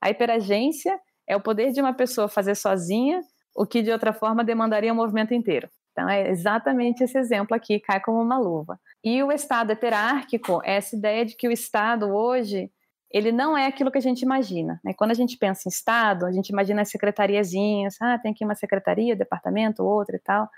[0.00, 0.98] A hiperagência
[1.28, 3.20] é o poder de uma pessoa fazer sozinha
[3.54, 5.68] o que de outra forma demandaria um movimento inteiro.
[5.92, 8.80] Então, é exatamente esse exemplo aqui, cai como uma luva.
[9.04, 12.70] E o Estado heterárquico é essa ideia de que o Estado hoje,
[13.10, 14.80] ele não é aquilo que a gente imagina.
[14.82, 14.94] Né?
[14.96, 18.54] Quando a gente pensa em Estado, a gente imagina as secretariazinhas, ah, tem aqui uma
[18.54, 20.48] secretaria, departamento, outra e tal.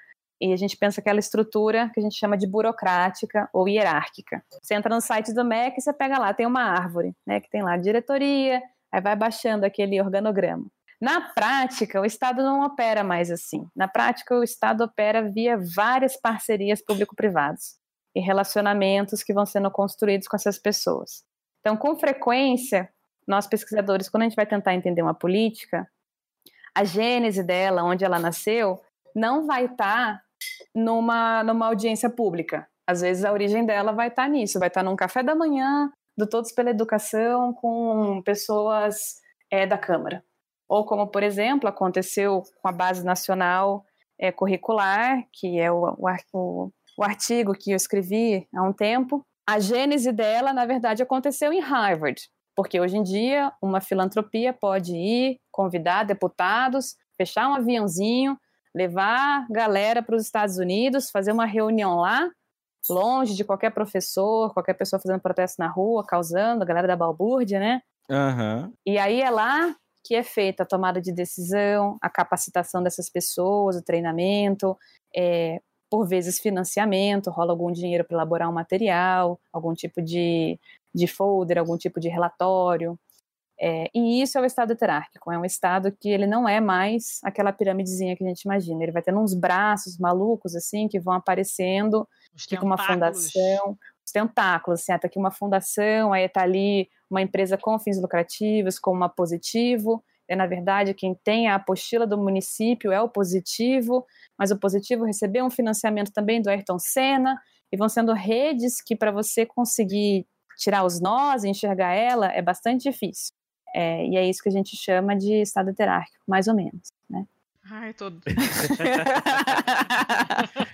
[0.40, 4.42] E a gente pensa aquela estrutura que a gente chama de burocrática ou hierárquica.
[4.62, 7.48] Você entra no site do MEC e você pega lá, tem uma árvore, né, que
[7.48, 8.60] tem lá diretoria,
[8.94, 10.66] aí vai baixando aquele organograma.
[11.00, 13.66] Na prática, o Estado não opera mais assim.
[13.74, 17.76] Na prática, o Estado opera via várias parcerias público-privadas
[18.14, 21.24] e relacionamentos que vão sendo construídos com essas pessoas.
[21.60, 22.88] Então, com frequência,
[23.26, 25.88] nós pesquisadores, quando a gente vai tentar entender uma política,
[26.72, 28.80] a gênese dela, onde ela nasceu,
[29.12, 30.22] não vai estar
[30.72, 32.68] numa, numa audiência pública.
[32.86, 36.28] Às vezes, a origem dela vai estar nisso, vai estar num café da manhã do
[36.28, 39.16] Todos pela Educação com pessoas
[39.50, 40.24] é, da Câmara.
[40.68, 43.84] Ou como, por exemplo, aconteceu com a Base Nacional
[44.18, 45.96] é, Curricular, que é o,
[46.32, 49.24] o, o artigo que eu escrevi há um tempo.
[49.46, 52.22] A gênese dela, na verdade, aconteceu em Harvard,
[52.56, 58.38] porque hoje em dia uma filantropia pode ir, convidar deputados, fechar um aviãozinho,
[58.74, 62.28] levar galera para os Estados Unidos, fazer uma reunião lá,
[62.88, 67.58] longe de qualquer professor, qualquer pessoa fazendo protesto na rua, causando, a galera da balbúrdia,
[67.58, 67.80] né?
[68.10, 68.72] Aham.
[68.86, 69.74] E aí é lá
[70.04, 74.76] que é feita a tomada de decisão, a capacitação dessas pessoas, o treinamento,
[75.16, 75.60] é,
[75.90, 80.60] por vezes financiamento, rola algum dinheiro para elaborar um material, algum tipo de,
[80.94, 82.98] de folder, algum tipo de relatório.
[83.58, 87.20] É, e isso é o estado heterárquico, é um estado que ele não é mais
[87.22, 91.14] aquela piramidezinha que a gente imagina, ele vai tendo uns braços malucos assim que vão
[91.14, 92.06] aparecendo,
[92.36, 97.22] fica uma fundação, os tentáculos, assim, ah, tá aqui uma fundação, aí tá ali uma
[97.22, 102.18] empresa com fins lucrativos, como uma positivo, é na verdade quem tem a apostila do
[102.18, 104.04] município é o positivo,
[104.38, 107.38] mas o positivo recebeu um financiamento também do Ayrton Senna,
[107.72, 110.26] e vão sendo redes que para você conseguir
[110.56, 113.34] tirar os nós e enxergar ela é bastante difícil.
[113.74, 116.93] É, e é isso que a gente chama de estado heterárquico, mais ou menos.
[117.70, 118.06] Ai, tô...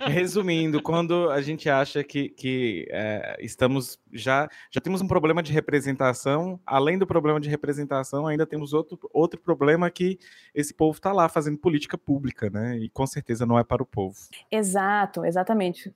[0.07, 5.53] Resumindo, quando a gente acha que, que é, estamos já já temos um problema de
[5.53, 10.19] representação, além do problema de representação, ainda temos outro, outro problema que
[10.53, 12.77] esse povo está lá fazendo política pública, né?
[12.77, 14.17] E com certeza não é para o povo.
[14.51, 15.93] Exato, exatamente.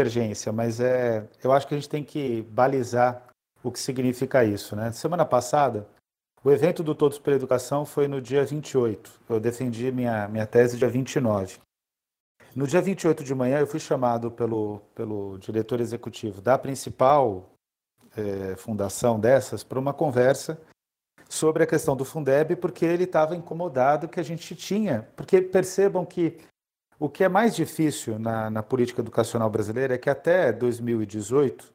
[0.00, 3.26] Divergência, mas é, eu acho que a gente tem que balizar
[3.62, 4.74] o que significa isso.
[4.74, 4.90] Né?
[4.92, 5.86] Semana passada,
[6.42, 9.20] o evento do Todos pela Educação foi no dia 28.
[9.28, 11.58] Eu defendi minha, minha tese dia 29.
[12.56, 17.50] No dia 28 de manhã, eu fui chamado pelo, pelo diretor executivo da principal
[18.16, 20.60] é, fundação dessas para uma conversa
[21.28, 25.08] sobre a questão do Fundeb, porque ele estava incomodado que a gente tinha.
[25.14, 26.38] Porque percebam que
[27.00, 31.72] o que é mais difícil na, na política educacional brasileira é que até 2018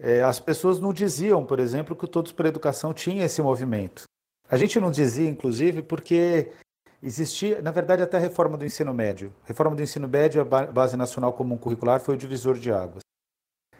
[0.00, 3.40] é, as pessoas não diziam, por exemplo, que o Todos para a Educação tinha esse
[3.40, 4.02] movimento.
[4.50, 6.52] A gente não dizia, inclusive, porque
[7.00, 9.32] existia, na verdade, até a reforma do ensino médio.
[9.44, 13.02] A reforma do ensino médio, a Base Nacional Comum Curricular, foi o divisor de águas.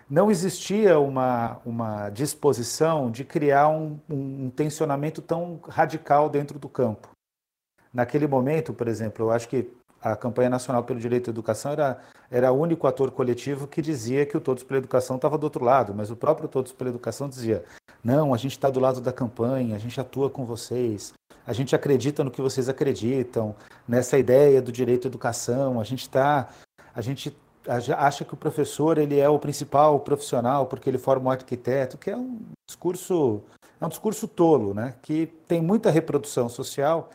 [0.09, 7.11] Não existia uma, uma disposição de criar um, um tensionamento tão radical dentro do campo.
[7.93, 9.69] Naquele momento, por exemplo, eu acho que
[10.01, 11.99] a campanha nacional pelo direito à educação era,
[12.31, 15.65] era o único ator coletivo que dizia que o Todos pela Educação estava do outro
[15.65, 17.65] lado, mas o próprio Todos pela Educação dizia:
[18.05, 21.13] não, a gente está do lado da campanha, a gente atua com vocês,
[21.47, 23.55] a gente acredita no que vocês acreditam,
[23.87, 26.49] nessa ideia do direito à educação, a gente está,
[26.95, 27.37] a gente
[27.97, 32.11] acha que o professor ele é o principal profissional porque ele forma um arquiteto, que
[32.11, 32.39] é um
[32.69, 33.43] discurso
[33.81, 34.95] é um discurso tolo, né?
[35.03, 37.11] Que tem muita reprodução social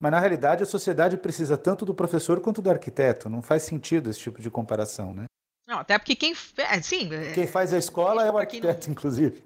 [0.00, 3.28] mas na realidade a sociedade precisa tanto do professor quanto do arquiteto.
[3.28, 5.24] Não faz sentido esse tipo de comparação, né?
[5.66, 8.92] Não, até porque quem, é, sim, é, quem faz a escola é o arquiteto, não...
[8.92, 9.42] inclusive.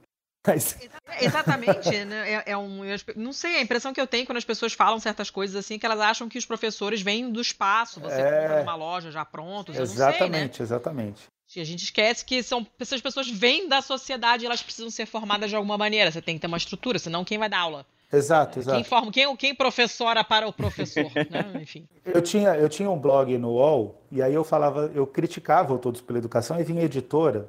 [0.47, 0.77] Mas...
[1.21, 2.33] Exatamente, né?
[2.33, 2.83] É, é, um,
[3.17, 5.87] não sei, a impressão que eu tenho quando as pessoas falam certas coisas assim, que
[5.87, 8.41] elas acham que os professores vêm do espaço, você é...
[8.43, 10.67] compra numa loja já prontos, exatamente, sei, né?
[10.67, 11.23] exatamente.
[11.57, 15.57] A gente esquece que são essas pessoas vêm da sociedade, elas precisam ser formadas de
[15.57, 16.11] alguma maneira.
[16.13, 17.85] Você tem que ter uma estrutura, senão quem vai dar aula?
[18.13, 18.77] Exato, exato.
[18.77, 21.63] Quem, forma, quem, quem professora para o professor, né?
[21.63, 21.89] Enfim.
[22.05, 25.79] Eu tinha, eu tinha um blog no UOL, e aí eu falava, eu criticava o
[25.79, 27.49] Todos pela Educação, e vinha editora,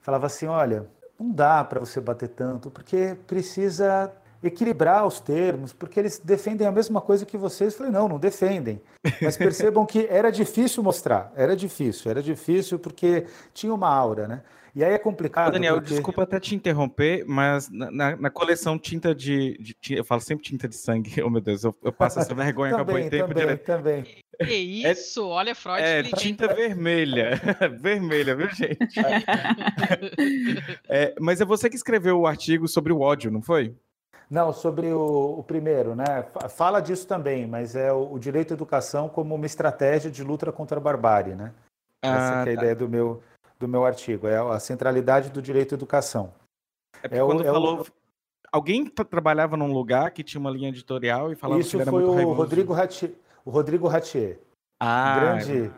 [0.00, 0.86] falava assim, olha,
[1.18, 6.70] não dá para você bater tanto, porque precisa equilibrar os termos, porque eles defendem a
[6.70, 7.72] mesma coisa que vocês.
[7.72, 8.80] Eu falei, não, não defendem.
[9.20, 14.42] Mas percebam que era difícil mostrar, era difícil, era difícil porque tinha uma aura, né?
[14.78, 15.54] E aí é complicado.
[15.54, 15.94] Daniel, porque...
[15.94, 20.44] desculpa até te interromper, mas na, na, na coleção tinta de, de, Eu falo sempre
[20.44, 21.18] tinta de sangue.
[21.28, 23.66] Oh, meu Deus, eu, eu passo essa vergonha também, acabou em tempo também, direto.
[23.66, 24.04] Também.
[24.38, 25.20] Que isso?
[25.20, 25.82] É, Olha, Freud.
[25.82, 27.40] É, tinta vermelha.
[27.80, 29.00] vermelha, viu, gente?
[30.88, 33.74] é, mas é você que escreveu o artigo sobre o ódio, não foi?
[34.30, 36.24] Não, sobre o, o, primeiro, né?
[36.50, 40.52] Fala disso também, mas é o, o, direito à educação como uma estratégia de luta
[40.52, 41.52] contra a barbárie, né?
[42.00, 42.52] Ah, Essa é a tá.
[42.52, 43.20] ideia do meu,
[43.58, 46.32] do meu artigo, é a centralidade do direito à educação.
[47.02, 47.86] É, é quando o, falou, é o...
[48.52, 52.04] alguém trabalhava num lugar que tinha uma linha editorial e falava Isso que era foi
[52.04, 53.12] muito o Rodrigo Ratier,
[53.44, 54.38] o Rodrigo Ratier.
[54.80, 55.72] Ah, grande.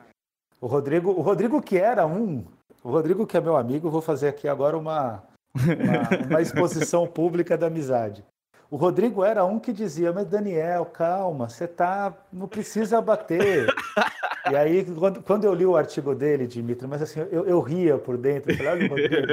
[0.60, 2.44] O Rodrigo, o Rodrigo que era um,
[2.82, 5.22] o Rodrigo que é meu amigo, vou fazer aqui agora uma
[5.54, 8.24] uma, uma exposição pública da amizade.
[8.70, 13.66] O Rodrigo era um que dizia, mas Daniel, calma, você tá, não precisa bater.
[14.50, 17.98] e aí, quando, quando, eu li o artigo dele, Dimitri, mas assim, eu, eu ria
[17.98, 19.26] por dentro, falei, olha o Rodrigo,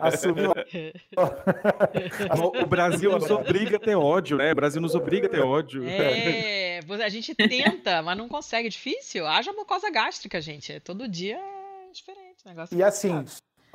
[0.00, 0.52] assumiu...
[2.62, 4.52] o Brasil nos obriga a ter ódio, né?
[4.52, 5.84] O Brasil nos obriga a ter ódio.
[5.86, 9.26] É, a gente tenta, mas não consegue, é difícil.
[9.26, 12.72] Haja mucosa gástrica, gente, todo dia é diferente.
[12.72, 13.24] e assim,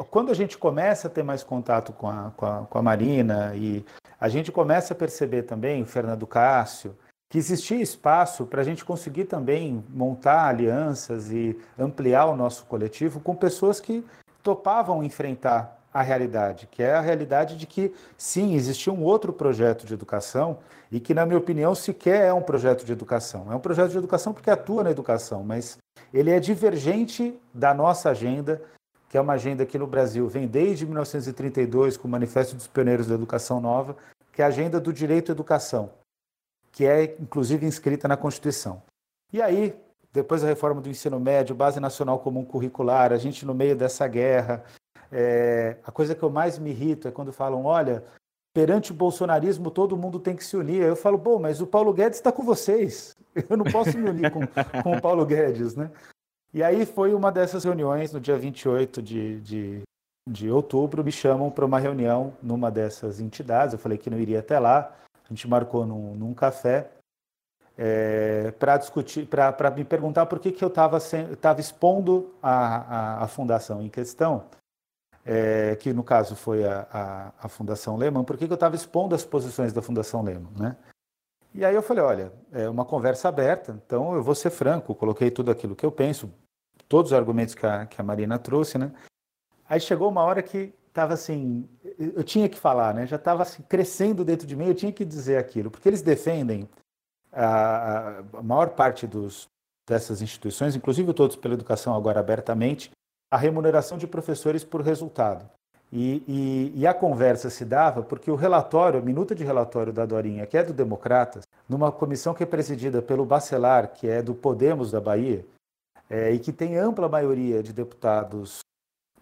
[0.09, 3.53] quando a gente começa a ter mais contato com a, com a, com a Marina
[3.55, 3.85] e
[4.19, 6.97] a gente começa a perceber também, Fernando Cássio,
[7.31, 13.21] que existia espaço para a gente conseguir também montar alianças e ampliar o nosso coletivo
[13.21, 14.05] com pessoas que
[14.43, 19.85] topavam enfrentar a realidade, que é a realidade de que, sim, existia um outro projeto
[19.85, 20.57] de educação
[20.91, 23.49] e que, na minha opinião, sequer é um projeto de educação.
[23.49, 25.77] É um projeto de educação porque atua na educação, mas
[26.13, 28.61] ele é divergente da nossa agenda,
[29.07, 33.07] que é uma agenda que no Brasil vem desde 1932 com o Manifesto dos Pioneiros
[33.07, 33.95] da Educação Nova,
[34.33, 35.89] que é a agenda do direito à educação,
[36.71, 38.81] que é inclusive inscrita na Constituição.
[39.33, 39.75] E aí,
[40.13, 44.07] depois da reforma do ensino médio, base nacional comum curricular, a gente no meio dessa
[44.07, 44.63] guerra,
[45.11, 48.03] é, a coisa que eu mais me irrito é quando falam, olha,
[48.53, 50.81] perante o bolsonarismo todo mundo tem que se unir.
[50.81, 53.15] Eu falo, bom, mas o Paulo Guedes está com vocês.
[53.49, 54.41] Eu não posso me unir com,
[54.83, 55.89] com o Paulo Guedes, né?
[56.53, 59.81] E aí foi uma dessas reuniões, no dia 28 de, de,
[60.29, 63.71] de outubro, me chamam para uma reunião numa dessas entidades.
[63.71, 64.93] Eu falei que não iria até lá.
[65.31, 66.91] A gente marcou num, num café
[67.77, 70.99] é, para discutir, para me perguntar por que, que eu estava
[71.57, 74.43] expondo a, a, a, fundação em questão,
[75.25, 78.75] é, que no caso foi a, a, a Fundação Lehman, por que, que eu estava
[78.75, 80.75] expondo as posições da Fundação Lehman, né?
[81.53, 85.31] E aí eu falei, olha, é uma conversa aberta, então eu vou ser franco, coloquei
[85.31, 86.29] tudo aquilo que eu penso,
[86.89, 88.91] todos os argumentos que a, que a Marina trouxe, né?
[89.69, 91.67] Aí chegou uma hora que estava assim,
[91.97, 93.07] eu tinha que falar, né?
[93.07, 96.69] Já estava assim, crescendo dentro de mim, eu tinha que dizer aquilo, porque eles defendem
[97.31, 99.47] a, a maior parte dos,
[99.87, 102.91] dessas instituições, inclusive todos pela educação agora abertamente,
[103.31, 105.49] a remuneração de professores por resultado.
[105.93, 110.05] E, e, e, a conversa se dava porque o relatório, a minuta de relatório da
[110.05, 114.33] Dorinha, que é do Democratas, numa comissão que é presidida pelo Bacelar, que é do
[114.33, 115.45] Podemos da Bahia,
[116.09, 118.59] é, e que tem ampla maioria de deputados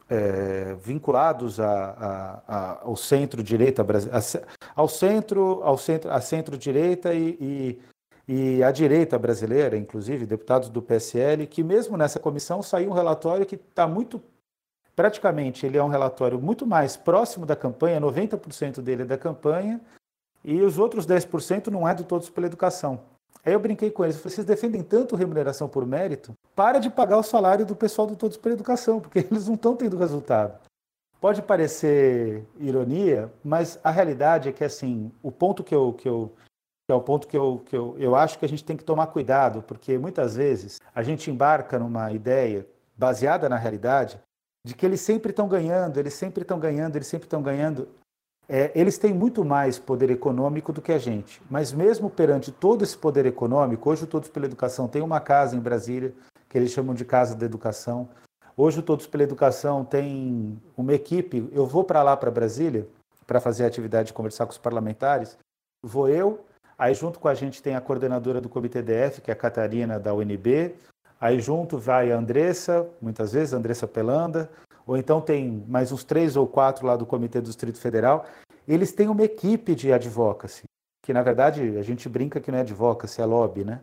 [0.09, 3.85] é, vinculados a, a, a, ao centro-direita
[4.75, 7.81] ao centro, ao centro, à centro-direita e, e,
[8.57, 13.45] e à direita brasileira, inclusive deputados do PSL, que mesmo nessa comissão saiu um relatório
[13.45, 14.21] que está muito
[14.95, 19.79] praticamente ele é um relatório muito mais próximo da campanha, 90% dele é da campanha,
[20.43, 22.99] e os outros 10% não é do Todos pela Educação.
[23.45, 27.17] Aí eu brinquei com eles, falei, vocês defendem tanto remuneração por mérito, para de pagar
[27.17, 30.59] o salário do pessoal do Todos pela Educação, porque eles não estão tendo resultado.
[31.21, 36.33] Pode parecer ironia, mas a realidade é que assim, o ponto que eu, que eu
[36.87, 38.83] que é o ponto que, eu, que eu, eu acho que a gente tem que
[38.83, 42.65] tomar cuidado, porque muitas vezes a gente embarca numa ideia
[42.97, 44.19] baseada na realidade
[44.65, 47.87] de que eles sempre estão ganhando, eles sempre estão ganhando, eles sempre estão ganhando.
[48.51, 52.83] É, eles têm muito mais poder econômico do que a gente, mas mesmo perante todo
[52.83, 56.15] esse poder econômico, hoje o Todos pela Educação tem uma casa em Brasília,
[56.49, 58.09] que eles chamam de Casa da Educação.
[58.57, 62.87] Hoje o Todos pela Educação tem uma equipe, eu vou para lá, para Brasília,
[63.27, 65.37] para fazer a atividade de conversar com os parlamentares,
[65.85, 66.43] vou eu,
[66.75, 69.99] aí junto com a gente tem a coordenadora do Comitê DF, que é a Catarina
[69.99, 70.75] da UNB,
[71.21, 74.49] Aí junto vai a Andressa, muitas vezes, a Andressa Pelanda,
[74.89, 78.25] ou então tem mais uns três ou quatro lá do Comitê do Distrito Federal.
[78.67, 80.63] Eles têm uma equipe de advocacy,
[81.03, 83.81] que na verdade a gente brinca que não é advocacy, é lobby, né?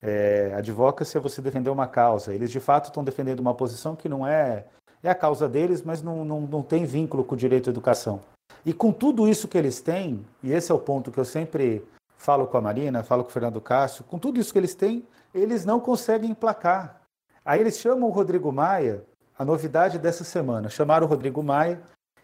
[0.00, 2.32] É, advocacy é você defender uma causa.
[2.32, 4.64] Eles de fato estão defendendo uma posição que não é,
[5.02, 8.20] é a causa deles, mas não, não, não tem vínculo com o direito à educação.
[8.64, 11.84] E com tudo isso que eles têm, e esse é o ponto que eu sempre
[12.16, 15.04] falo com a Marina, falo com o Fernando Cássio, com tudo isso que eles têm,
[15.34, 17.00] eles não conseguem emplacar.
[17.44, 19.02] Aí eles chamam o Rodrigo Maia,
[19.36, 21.80] a novidade dessa semana, chamaram o Rodrigo Maia,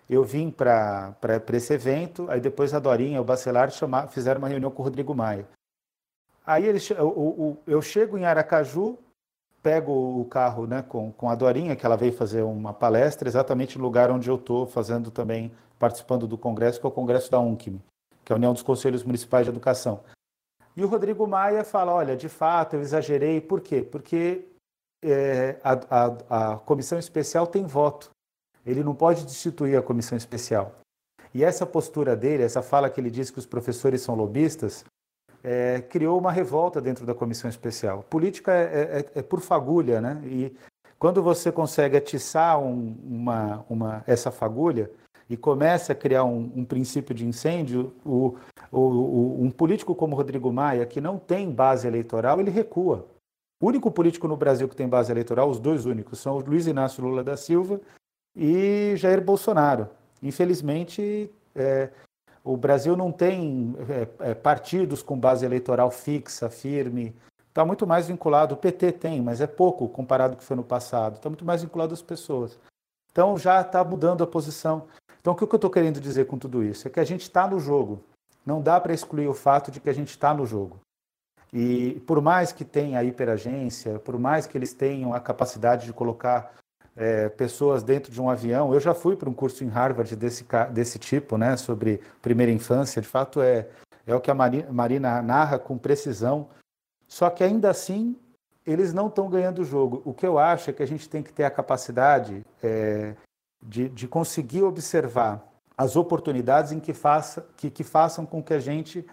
[0.09, 1.15] eu vim para
[1.53, 5.15] esse evento, aí depois a Dorinha, o Bacelar, chamar, fizeram uma reunião com o Rodrigo
[5.15, 5.47] Maia.
[6.45, 8.99] Aí eles, eu, eu chego em Aracaju,
[9.63, 13.79] pego o carro né, com, com a Dorinha, que ela veio fazer uma palestra exatamente
[13.79, 17.39] no lugar onde eu estou fazendo também, participando do congresso, que é o congresso da
[17.39, 17.81] UNCM,
[18.25, 20.01] que é a União dos Conselhos Municipais de Educação.
[20.77, 23.41] E o Rodrigo Maia fala: olha, de fato, eu exagerei.
[23.41, 23.83] Por quê?
[23.83, 24.50] Porque
[25.03, 28.11] é, a, a, a comissão especial tem voto.
[28.65, 30.75] Ele não pode destituir a comissão especial.
[31.35, 34.85] E essa postura dele, essa fala que ele diz que os professores são lobistas,
[35.43, 38.03] é, criou uma revolta dentro da comissão especial.
[38.11, 40.21] Política é, é, é por fagulha, né?
[40.25, 40.55] E
[40.99, 44.91] quando você consegue atiçar um, uma, uma, essa fagulha,
[45.31, 48.35] e começa a criar um, um princípio de incêndio, o,
[48.73, 53.07] o, o, um político como Rodrigo Maia, que não tem base eleitoral, ele recua.
[53.61, 56.67] O único político no Brasil que tem base eleitoral, os dois únicos, são o Luiz
[56.67, 57.81] Inácio Lula da Silva
[58.35, 59.89] e Jair Bolsonaro.
[60.23, 61.91] Infelizmente, é,
[62.43, 67.15] o Brasil não tem é, é, partidos com base eleitoral fixa, firme.
[67.49, 70.57] Está muito mais vinculado, o PT tem, mas é pouco comparado com o que foi
[70.57, 71.17] no passado.
[71.17, 72.59] Está muito mais vinculado às pessoas.
[73.13, 74.87] Então já está mudando a posição.
[75.21, 76.89] Então, o que eu estou querendo dizer com tudo isso?
[76.89, 78.03] É que a gente está no jogo.
[78.45, 80.81] Não dá para excluir o fato de que a gente está no jogo.
[81.53, 85.93] E por mais que tenha a hiperagência, por mais que eles tenham a capacidade de
[85.93, 86.55] colocar
[86.97, 90.47] é, pessoas dentro de um avião, eu já fui para um curso em Harvard desse,
[90.73, 93.03] desse tipo, né, sobre primeira infância.
[93.03, 93.69] De fato, é,
[94.07, 96.49] é o que a Marina narra com precisão.
[97.09, 98.17] Só que ainda assim,
[98.65, 100.03] eles não estão ganhando o jogo.
[100.05, 103.15] O que eu acho é que a gente tem que ter a capacidade é,
[103.63, 105.45] de, de conseguir observar
[105.77, 109.05] as oportunidades em que, faça, que, que façam com que a gente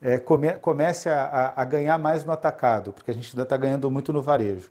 [0.00, 3.90] é, come, comece a, a, ganhar mais no atacado, porque a gente ainda está ganhando
[3.90, 4.70] muito no varejo.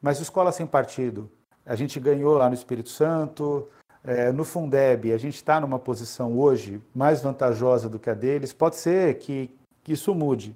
[0.00, 1.30] Mas escola sem partido,
[1.64, 3.68] a gente ganhou lá no Espírito Santo,
[4.04, 8.52] é, no Fundeb, a gente está numa posição hoje mais vantajosa do que a deles.
[8.52, 9.50] Pode ser que,
[9.82, 10.54] que isso mude,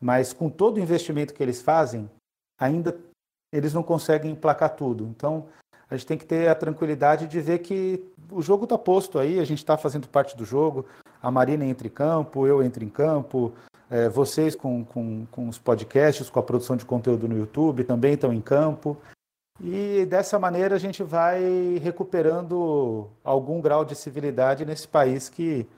[0.00, 2.10] mas com todo o investimento que eles fazem,
[2.60, 2.98] ainda
[3.52, 5.06] eles não conseguem emplacar tudo.
[5.06, 5.46] Então,
[5.92, 9.38] a gente tem que ter a tranquilidade de ver que o jogo está posto aí,
[9.38, 10.86] a gente está fazendo parte do jogo,
[11.22, 13.52] a Marina entra em campo, eu entro em campo,
[13.90, 18.14] é, vocês com, com, com os podcasts, com a produção de conteúdo no YouTube também
[18.14, 18.96] estão em campo.
[19.60, 25.68] E dessa maneira a gente vai recuperando algum grau de civilidade nesse país que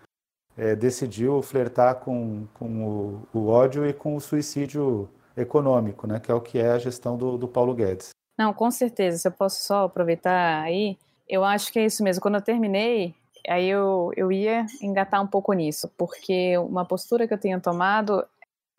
[0.57, 6.31] é, decidiu flertar com, com o, o, ódio e com o suicídio econômico, né, que
[6.31, 8.11] é o que é a gestão do, do Paulo Guedes.
[8.37, 9.19] Não, com certeza.
[9.19, 12.21] Se eu posso só aproveitar aí, eu acho que é isso mesmo.
[12.23, 13.15] Quando eu terminei,
[13.49, 18.25] aí eu, eu ia engatar um pouco nisso, porque uma postura que eu tenho tomado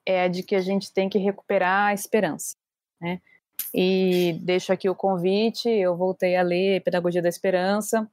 [0.06, 2.56] é a de que a gente tem que recuperar a esperança,
[3.02, 3.22] né?
[3.74, 8.10] E deixo aqui o convite, eu voltei a ler Pedagogia da Esperança,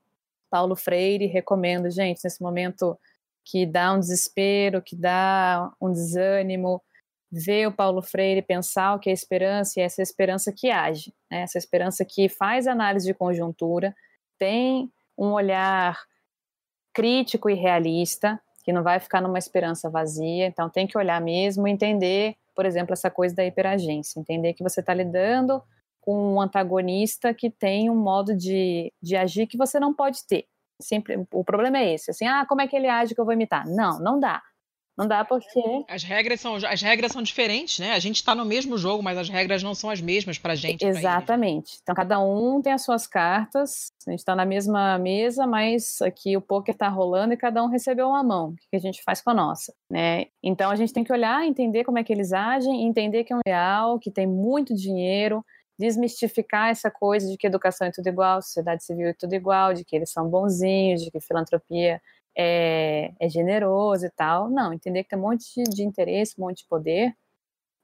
[0.50, 2.98] Paulo Freire, recomendo, gente, nesse momento
[3.44, 6.82] que dá um desespero, que dá um desânimo,
[7.32, 11.40] ver o Paulo Freire pensar o que é esperança e essa esperança que age, né?
[11.40, 13.96] essa esperança que faz análise de conjuntura,
[14.38, 15.98] tem um olhar
[16.92, 21.66] crítico e realista, que não vai ficar numa esperança vazia, então tem que olhar mesmo
[21.66, 25.62] e entender, por exemplo, essa coisa da hiperagência, entender que você está lidando
[26.02, 30.44] com um antagonista que tem um modo de, de agir que você não pode ter.
[30.80, 33.32] Sempre, o problema é esse, assim, ah, como é que ele age que eu vou
[33.32, 33.66] imitar?
[33.66, 34.42] Não, não dá.
[34.96, 35.62] Não dá porque.
[35.88, 37.92] As regras são, as regras são diferentes, né?
[37.92, 40.56] A gente está no mesmo jogo, mas as regras não são as mesmas para a
[40.56, 40.84] gente.
[40.84, 41.78] Exatamente.
[41.82, 43.90] Então, cada um tem as suas cartas.
[44.06, 47.68] A gente está na mesma mesa, mas aqui o poker está rolando e cada um
[47.68, 48.50] recebeu uma mão.
[48.50, 49.72] O que a gente faz com a nossa?
[49.90, 50.26] Né?
[50.42, 53.36] Então, a gente tem que olhar, entender como é que eles agem, entender que é
[53.36, 55.42] um real, que tem muito dinheiro,
[55.78, 59.84] desmistificar essa coisa de que educação é tudo igual, sociedade civil é tudo igual, de
[59.84, 62.00] que eles são bonzinhos, de que filantropia
[62.36, 64.48] é, é generoso e tal.
[64.50, 67.14] Não, entender que tem um monte de, interesse, um monte de poder,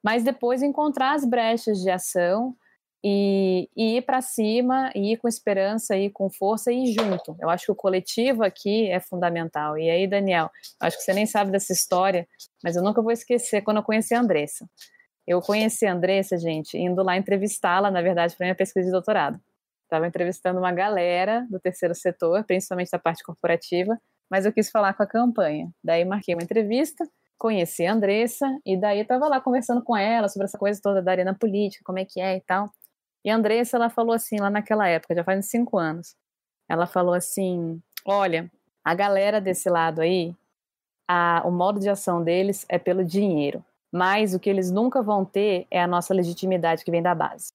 [0.02, 2.56] mas depois encontrar as brechas de ação
[3.04, 7.36] e, e ir para cima, e ir com esperança, ir com força e ir junto.
[7.40, 9.78] Eu acho que o coletivo aqui é fundamental.
[9.78, 12.26] E aí, Daniel, acho que você nem sabe dessa história,
[12.62, 14.68] mas eu nunca vou esquecer quando eu conheci a Andressa.
[15.26, 19.38] Eu conheci a Andressa, gente, indo lá entrevistá-la, na verdade, para minha pesquisa de doutorado.
[19.84, 23.98] Estava entrevistando uma galera do terceiro setor, principalmente da parte corporativa,
[24.30, 25.70] mas eu quis falar com a campanha.
[25.82, 27.08] Daí marquei uma entrevista,
[27.38, 31.10] conheci a Andressa, e daí estava lá conversando com ela sobre essa coisa toda da
[31.10, 32.70] arena política, como é que é e tal.
[33.24, 36.16] E a Andressa, ela falou assim, lá naquela época, já faz uns cinco anos,
[36.68, 38.50] ela falou assim, olha,
[38.84, 40.34] a galera desse lado aí,
[41.08, 45.24] a, o modo de ação deles é pelo dinheiro, mas o que eles nunca vão
[45.24, 47.52] ter é a nossa legitimidade que vem da base.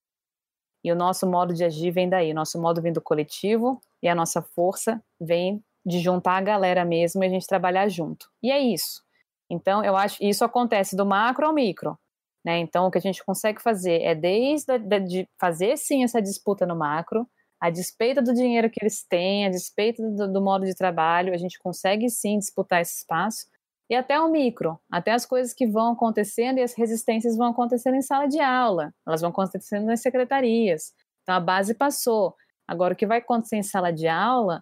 [0.83, 4.07] E o nosso modo de agir vem daí, o nosso modo vem do coletivo e
[4.07, 8.27] a nossa força vem de juntar a galera mesmo e a gente trabalhar junto.
[8.41, 9.01] E é isso.
[9.49, 11.97] Então, eu acho isso acontece do macro ao micro.
[12.45, 12.59] Né?
[12.59, 16.75] Então, o que a gente consegue fazer é desde de, fazer sim essa disputa no
[16.75, 17.27] macro,
[17.59, 21.37] a despeito do dinheiro que eles têm, a despeito do, do, modo de trabalho, a
[21.37, 23.45] gente consegue sim disputar esse espaço,
[23.89, 27.95] e até o micro, até as coisas que vão acontecendo e as resistências vão acontecendo
[27.95, 30.93] em sala de aula, elas vão acontecendo nas secretarias.
[31.21, 32.35] Então, a base passou.
[32.67, 34.61] Agora, o que vai acontecer em sala de aula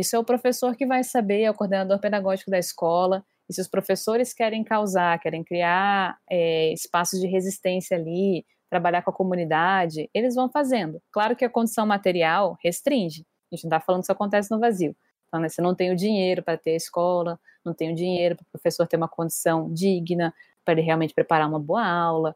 [0.00, 3.24] isso é o professor que vai saber, é o coordenador pedagógico da escola.
[3.48, 9.10] E se os professores querem causar, querem criar é, espaços de resistência ali, trabalhar com
[9.10, 11.00] a comunidade, eles vão fazendo.
[11.10, 13.26] Claro que a condição material restringe.
[13.50, 14.96] A gente não está falando que isso acontece no vazio.
[15.28, 18.36] Então, né, você não tem o dinheiro para ter a escola, não tem o dinheiro
[18.36, 20.32] para o professor ter uma condição digna,
[20.64, 22.34] para ele realmente preparar uma boa aula.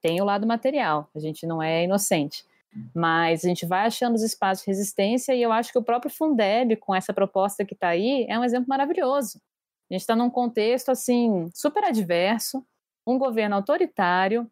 [0.00, 2.44] Tem o lado material, a gente não é inocente.
[2.94, 6.12] Mas a gente vai achando os espaços de resistência e eu acho que o próprio
[6.12, 9.40] Fundeb, com essa proposta que está aí, é um exemplo maravilhoso.
[9.90, 12.64] A gente está num contexto assim super adverso,
[13.06, 14.50] um governo autoritário,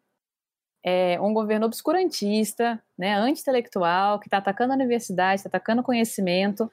[0.83, 6.71] é, um governo obscurantista, né, anti-intelectual, que está atacando a universidade, está atacando o conhecimento,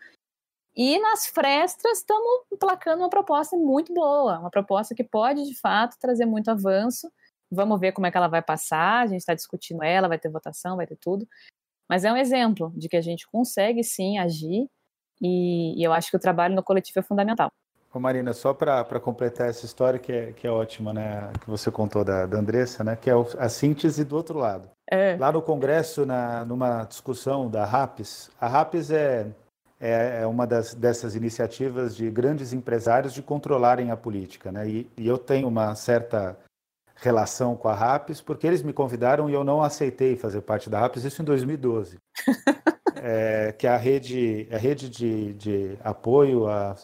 [0.75, 5.99] e nas frestas estamos placando uma proposta muito boa, uma proposta que pode, de fato,
[5.99, 7.11] trazer muito avanço
[7.53, 9.03] Vamos ver como é que ela vai passar.
[9.03, 11.29] A gente está discutindo ela, vai ter votação, vai ter tudo.
[11.89, 14.67] Mas é um exemplo de que a gente consegue sim agir
[15.21, 17.51] e, e eu acho que o trabalho no coletivo é fundamental.
[17.95, 21.71] Ô Marina, só para completar essa história que é, que é ótima, né, que você
[21.71, 24.71] contou da, da Andressa, né, que é a síntese do outro lado.
[24.91, 25.15] É.
[25.19, 29.27] Lá no Congresso, na, numa discussão da RAPES, a RAPES é,
[29.79, 34.91] é, é, uma das, dessas iniciativas de grandes empresários de controlarem a política, né, e,
[34.97, 36.35] e eu tenho uma certa
[37.03, 40.81] relação com a RAPES, porque eles me convidaram e eu não aceitei fazer parte da
[40.81, 41.99] RAPES, isso em 2012.
[43.03, 46.77] é, que a rede, a rede de, de apoio à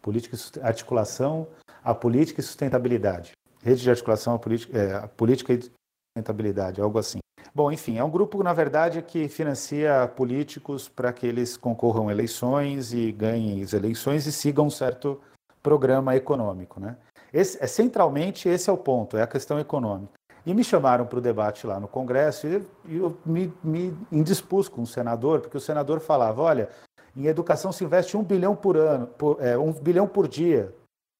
[0.00, 1.48] política articulação
[1.82, 3.32] à política e sustentabilidade.
[3.62, 7.18] Rede de articulação à política, é, à política e sustentabilidade, algo assim.
[7.54, 12.12] Bom, enfim, é um grupo, na verdade, que financia políticos para que eles concorram a
[12.12, 15.20] eleições e ganhem as eleições e sigam um certo
[15.62, 16.96] programa econômico, né?
[17.32, 20.12] Esse, é, centralmente, esse é o ponto, é a questão econômica.
[20.44, 24.82] E me chamaram para o debate lá no Congresso e eu me, me indispus com
[24.82, 26.68] o senador, porque o senador falava: olha,
[27.16, 30.72] em educação se investe um bilhão por ano, por, é, um bilhão por dia.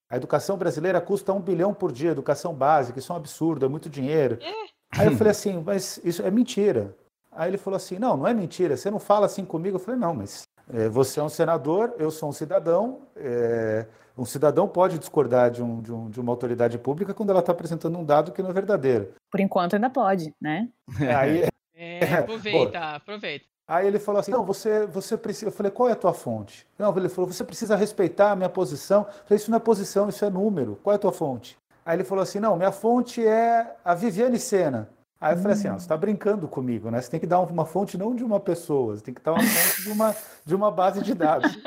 [0.09, 3.69] A educação brasileira custa um bilhão por dia, educação básica, isso é um absurdo, é
[3.69, 4.39] muito dinheiro.
[4.41, 5.01] É.
[5.01, 6.95] Aí eu falei assim, mas isso é mentira.
[7.37, 9.77] Aí ele falou assim: Não, não é mentira, você não fala assim comigo.
[9.77, 13.03] Eu falei: Não, mas é, você é um senador, eu sou um cidadão.
[13.15, 13.87] É,
[14.17, 17.53] um cidadão pode discordar de, um, de, um, de uma autoridade pública quando ela está
[17.53, 19.13] apresentando um dado que não é verdadeiro.
[19.31, 20.69] Por enquanto ainda pode, né?
[21.17, 23.45] Aí, É, aproveita, aproveita.
[23.69, 25.49] Aí ele falou assim: não, você, você precisa.
[25.49, 26.67] Eu falei, qual é a tua fonte?
[26.79, 29.03] Não, ele falou, você precisa respeitar a minha posição.
[29.03, 30.79] Eu falei, isso não é posição, isso é número.
[30.83, 31.59] Qual é a tua fonte?
[31.85, 34.89] Aí ele falou assim: não, minha fonte é a Viviane Sena.
[35.21, 37.01] Aí eu falei assim: não, você está brincando comigo, né?
[37.01, 39.43] Você tem que dar uma fonte não de uma pessoa, você tem que dar uma
[39.43, 41.59] fonte de uma, de uma base de dados.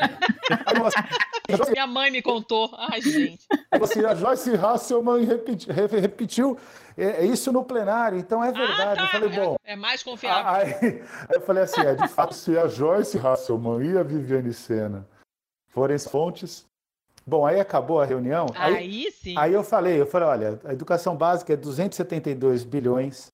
[0.65, 0.99] Aí eu, assim,
[1.71, 2.69] Minha mãe me contou.
[2.77, 3.45] Ai, gente.
[3.71, 6.57] Assim, a Joyce Hasselman repeti- re- repetiu
[6.97, 8.99] é, é isso no plenário, então é verdade.
[8.99, 9.07] Ah, Eu tá.
[9.07, 9.55] falei, bom.
[9.63, 10.51] É mais confiável.
[10.51, 14.53] Aí, aí eu falei assim, é, de fato, se a Joyce Hasselman e a Viviane
[14.53, 15.07] Sena
[15.69, 16.65] forem as fontes.
[17.25, 18.47] Bom, aí acabou a reunião.
[18.55, 19.35] Aí, Aí sim.
[19.37, 23.27] aí eu falei, eu falei, olha, a educação básica é 272 bilhões,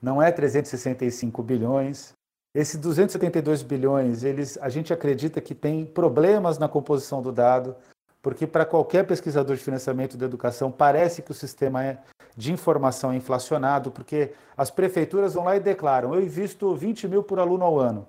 [0.00, 2.14] não é 365 bilhões.
[2.54, 7.74] Esses 272 bilhões, eles, a gente acredita que tem problemas na composição do dado,
[8.20, 11.98] porque para qualquer pesquisador de financiamento da educação parece que o sistema é
[12.36, 17.22] de informação é inflacionado, porque as prefeituras vão lá e declaram: eu invisto 20 mil
[17.22, 18.06] por aluno ao ano.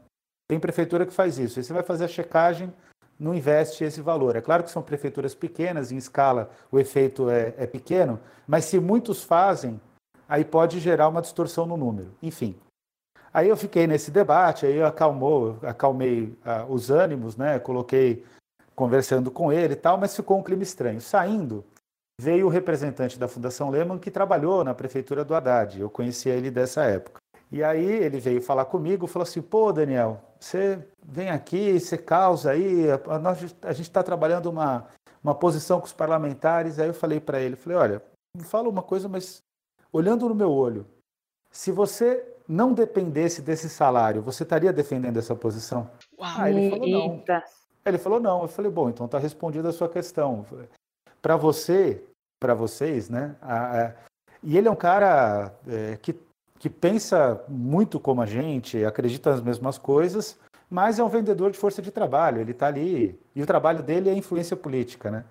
[0.47, 1.59] Tem prefeitura que faz isso.
[1.59, 2.73] Aí você vai fazer a checagem,
[3.19, 4.35] não investe esse valor.
[4.35, 8.79] É claro que são prefeituras pequenas, em escala o efeito é, é pequeno, mas se
[8.79, 9.79] muitos fazem,
[10.27, 12.11] aí pode gerar uma distorção no número.
[12.21, 12.55] Enfim.
[13.33, 17.57] Aí eu fiquei nesse debate, aí eu acalmou, acalmei ah, os ânimos, né?
[17.57, 18.23] Coloquei
[18.75, 21.01] conversando com ele e tal, mas ficou um clima estranho.
[21.01, 21.65] Saindo,
[22.21, 25.79] veio o representante da Fundação Lehman que trabalhou na prefeitura do Haddad.
[25.79, 27.19] Eu conhecia ele dessa época.
[27.51, 32.51] E aí ele veio falar comigo, falou assim: "Pô, Daniel, você vem aqui, você causa
[32.51, 34.87] aí, a, nós, a gente está trabalhando uma
[35.23, 36.77] uma posição com os parlamentares".
[36.77, 38.01] Aí eu falei para ele, falei: "Olha,
[38.37, 39.41] me fala uma coisa, mas
[39.91, 40.85] olhando no meu olho,
[41.51, 45.89] se você não dependesse desse salário, você estaria defendendo essa posição?"
[46.19, 46.31] Uau.
[46.37, 47.13] Ah, ele falou não.
[47.15, 47.43] Eita.
[47.85, 48.41] Ele falou não.
[48.43, 50.45] Eu falei, bom, então está respondida a sua questão.
[51.21, 52.03] Para você,
[52.41, 53.35] para vocês, né?
[53.41, 53.93] a- a-
[54.41, 56.15] e ele é um cara é, que,
[56.59, 60.37] que pensa muito como a gente, acredita nas mesmas coisas,
[60.69, 62.39] mas é um vendedor de força de trabalho.
[62.41, 65.25] Ele está ali e o trabalho dele é influência política, né?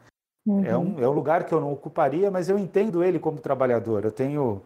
[0.64, 0.96] É Uhum.
[0.96, 4.04] um, é um lugar que eu não ocuparia, mas eu entendo ele como trabalhador.
[4.04, 4.60] Eu tenho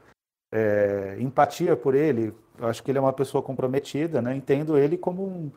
[0.53, 2.33] é, empatia por ele.
[2.59, 4.35] Eu acho que ele é uma pessoa comprometida, né?
[4.35, 5.51] Entendo ele como um-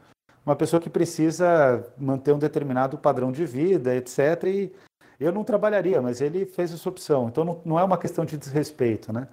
[0.46, 4.44] uma pessoa que precisa manter um determinado padrão de vida, etc.
[4.46, 4.72] E
[5.20, 7.28] eu não trabalharia, mas ele fez essa opção.
[7.28, 9.28] Então não, não é uma questão de desrespeito, né?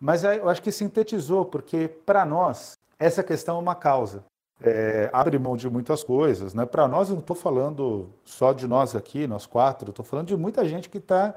[0.00, 4.24] Mas eu acho que sintetizou, porque para nós essa questão é uma causa.
[4.62, 6.64] É, abre mão de muitas coisas, né?
[6.64, 10.36] Para nós, eu não estou falando só de nós aqui, nós quatro, estou falando de
[10.36, 11.34] muita gente que está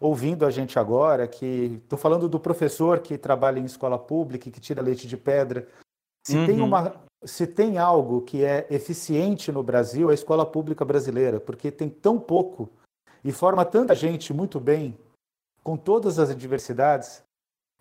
[0.00, 4.52] ouvindo a gente agora, que estou falando do professor que trabalha em escola pública, e
[4.52, 5.66] que tira leite de pedra.
[6.26, 6.66] Se tem Uhum.
[6.66, 6.94] uma,
[7.24, 11.88] se tem algo que é eficiente no Brasil, é a escola pública brasileira, porque tem
[11.88, 12.68] tão pouco
[13.24, 14.98] e forma tanta gente muito bem,
[15.62, 17.22] com todas as adversidades,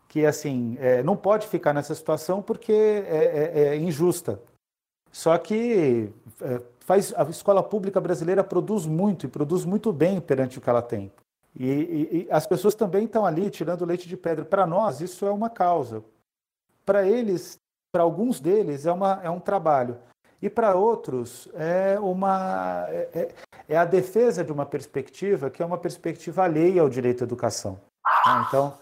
[0.07, 4.39] que assim é, não pode ficar nessa situação porque é, é- é injusta.
[5.11, 6.09] Só que
[6.41, 10.69] é, faz, a escola pública brasileira produz muito e produz muito bem perante o que
[10.69, 11.11] ela tem.
[11.57, 14.43] E, e- e as pessoas também estão ali tirando leite de pedra.
[14.43, 16.03] Para nós, isso é uma causa.
[16.85, 17.57] Para eles,
[17.93, 19.97] para alguns deles, é, uma, é um trabalho.
[20.41, 23.35] E para outros, é, uma, é, é-
[23.69, 27.79] é a defesa de uma perspectiva que é uma perspectiva alheia ao direito à educação.
[28.25, 28.45] né?
[28.47, 28.77] Então,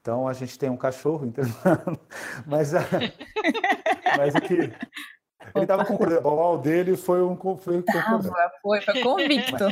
[0.00, 1.98] então, a gente tem um cachorro internando,
[2.46, 2.80] mas, a-
[4.16, 4.54] mas o que.
[4.54, 6.28] Ele estava concordando.
[6.28, 7.36] O mal dele foi um.
[7.58, 7.82] Foi.
[7.82, 8.20] Tava,
[8.62, 9.64] foi, foi convicto.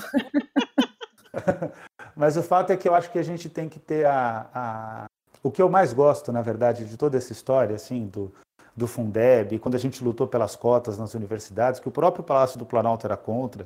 [1.32, 1.93] Mas
[2.36, 5.04] o fato é que eu acho que a gente tem que ter a, a-
[5.42, 8.32] o que eu mais gosto, na verdade, de toda essa história, assim, do,
[8.74, 12.64] do Fundeb, quando a gente lutou pelas cotas nas universidades, que o próprio Palácio do
[12.64, 13.64] Planalto era contra,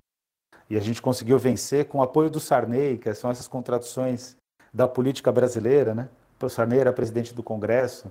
[0.68, 4.36] e a gente conseguiu vencer com o apoio do Sarney, que são essas contradições
[4.72, 6.08] da política brasileira, né?
[6.42, 8.08] O Sarney era presidente do Congresso.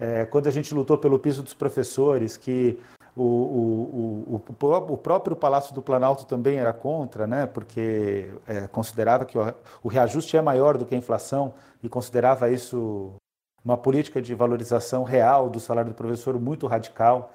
[0.00, 2.78] É, quando a gente lutou pelo piso dos professores, que
[3.14, 4.42] o, o, o,
[4.88, 7.46] o, próprio Palácio do Planalto também era contra, né?
[7.46, 11.52] porque é, considerava que o, o reajuste é maior do que a inflação
[11.82, 13.12] e considerava isso
[13.62, 17.32] uma política de valorização real do salário do professor muito radical.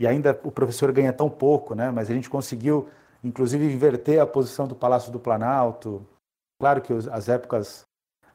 [0.00, 1.90] E ainda o professor ganha tão pouco, né?
[1.90, 2.88] mas a gente conseguiu,
[3.22, 6.04] inclusive, inverter a posição do Palácio do Planalto.
[6.58, 7.84] Claro que as épocas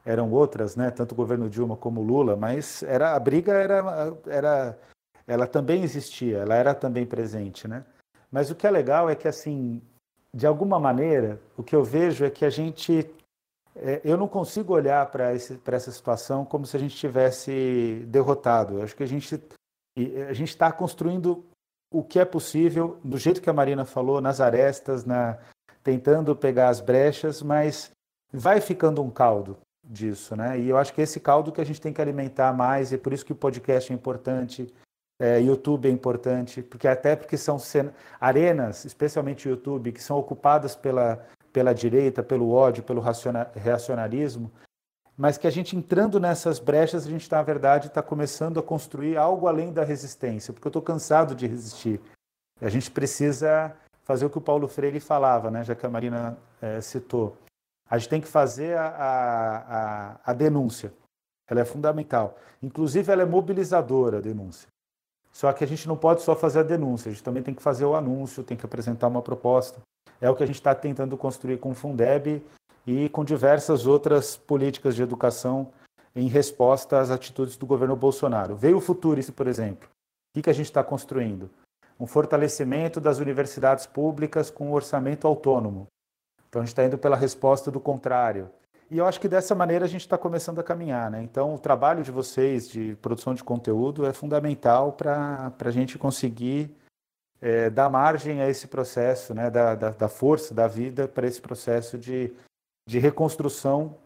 [0.04, 0.90] eram outras, né?
[0.90, 4.78] tanto o governo Dilma como o Lula, mas era, a briga era, era
[5.26, 7.84] ela também existia, ela era também presente, né?
[8.30, 9.82] Mas o que é legal é que, assim,
[10.32, 13.10] de alguma maneira, o que eu vejo é que a gente.
[13.74, 18.74] É, eu não consigo olhar para essa situação como se a gente tivesse derrotado.
[18.74, 19.34] Eu acho que a gente
[20.28, 21.44] a está construindo
[21.90, 25.38] o que é possível, do jeito que a Marina falou, nas arestas, na,
[25.82, 27.90] tentando pegar as brechas, mas
[28.32, 30.58] vai ficando um caldo disso, né?
[30.58, 33.12] E eu acho que esse caldo que a gente tem que alimentar mais, e por
[33.12, 34.72] isso que o podcast é importante,
[35.18, 37.58] é, YouTube é importante, porque até porque são
[38.20, 43.02] arenas, especialmente YouTube, que são ocupadas pela, pela direita, pelo ódio, pelo
[43.54, 44.50] reacionarismo,
[45.16, 49.16] mas que a gente entrando nessas brechas, a gente, na verdade, está começando a construir
[49.16, 52.00] algo além da resistência, porque eu estou cansado de resistir.
[52.60, 53.74] A gente precisa
[54.04, 57.36] fazer o que o Paulo Freire falava, né, já que a Marina é, citou.
[57.88, 60.92] A gente tem que fazer a, a, a, denúncia.
[61.48, 62.36] Ela é fundamental.
[62.62, 64.68] Inclusive, ela é mobilizadora, a denúncia.
[65.36, 67.60] Só que a gente não pode só fazer a denúncia, a gente também tem que
[67.60, 69.82] fazer o anúncio, tem que apresentar uma proposta.
[70.18, 72.42] É o que a gente está tentando construir com o Fundeb
[72.86, 75.70] e com diversas outras políticas de educação
[76.14, 78.56] em resposta às atitudes do governo Bolsonaro.
[78.56, 79.86] Veio o Futurice, por exemplo.
[80.34, 81.50] O que a gente está construindo?
[82.00, 85.86] Um fortalecimento das universidades públicas com um orçamento autônomo.
[86.48, 88.48] Então a gente está indo pela resposta do contrário.
[88.90, 91.10] E eu acho que dessa maneira a gente está começando a caminhar.
[91.10, 91.22] Né?
[91.22, 96.70] Então o trabalho de vocês de produção de conteúdo é fundamental para a gente conseguir
[97.40, 99.50] é, dar margem a esse processo, né?
[99.50, 102.32] da, da, da força da vida para esse processo de
[102.88, 103.98] de reconstrução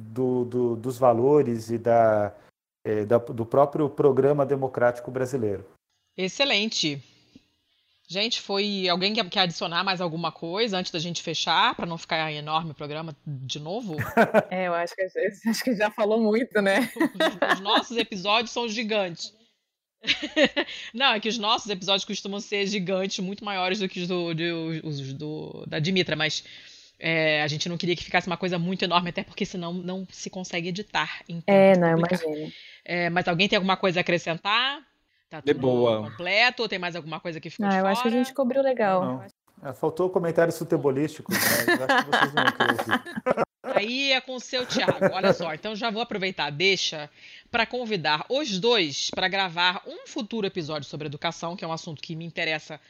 [0.00, 2.34] do, do, dos valores e da,
[2.84, 5.66] é, da, do próprio programa democrático brasileiro.
[6.16, 7.02] Excelente.
[8.10, 11.98] Gente, foi alguém que quer adicionar mais alguma coisa antes da gente fechar, para não
[11.98, 13.96] ficar enorme o programa de novo?
[14.50, 16.90] É, eu acho que, acho que já falou muito, né?
[16.96, 19.34] Os, os nossos episódios são gigantes.
[20.94, 24.34] Não, é que os nossos episódios costumam ser gigantes, muito maiores do que os do,
[24.34, 26.44] do, os do da Dimitra, mas
[26.98, 30.06] é, a gente não queria que ficasse uma coisa muito enorme, até porque senão não
[30.10, 31.22] se consegue editar.
[31.46, 32.52] É, não, imagina.
[32.84, 34.80] É, mas alguém tem alguma coisa a acrescentar?
[35.28, 36.10] Tá tudo de boa.
[36.10, 36.62] completo?
[36.62, 37.92] Ou tem mais alguma coisa que ficou ah, de eu fora?
[37.92, 39.24] acho que a gente cobriu legal.
[39.62, 43.44] É, faltou comentários futebolísticos, mas eu acho que vocês não ouvir.
[43.74, 45.12] Aí é com o seu Thiago.
[45.12, 47.10] Olha só, então já vou aproveitar, deixa
[47.50, 52.00] para convidar os dois para gravar um futuro episódio sobre educação, que é um assunto
[52.00, 52.80] que me interessa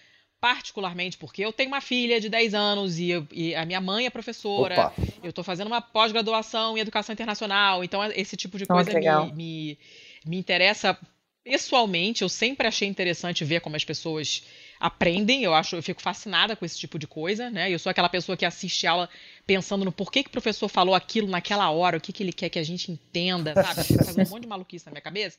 [0.41, 4.07] particularmente porque eu tenho uma filha de 10 anos e, eu, e a minha mãe
[4.07, 4.75] é professora.
[4.75, 4.95] Opa.
[5.23, 9.33] Eu estou fazendo uma pós-graduação em educação internacional, então esse tipo de coisa oh, me,
[9.33, 9.79] me,
[10.25, 10.97] me interessa
[11.45, 12.23] pessoalmente.
[12.23, 14.43] Eu sempre achei interessante ver como as pessoas
[14.79, 15.43] aprendem.
[15.43, 17.71] Eu acho, eu fico fascinada com esse tipo de coisa, né?
[17.71, 19.09] Eu sou aquela pessoa que assiste aula
[19.47, 22.49] pensando no porquê que o professor falou aquilo naquela hora, o que, que ele quer
[22.49, 23.85] que a gente entenda, sabe?
[24.05, 25.39] Faz um monte de maluquice na minha cabeça.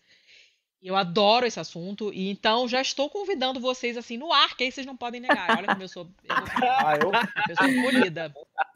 [0.81, 4.71] Eu adoro esse assunto e então já estou convidando vocês assim no ar, que aí
[4.71, 5.57] vocês não podem negar.
[5.57, 7.11] Olha como eu sou, eu, ah, eu...
[7.49, 7.67] eu sou.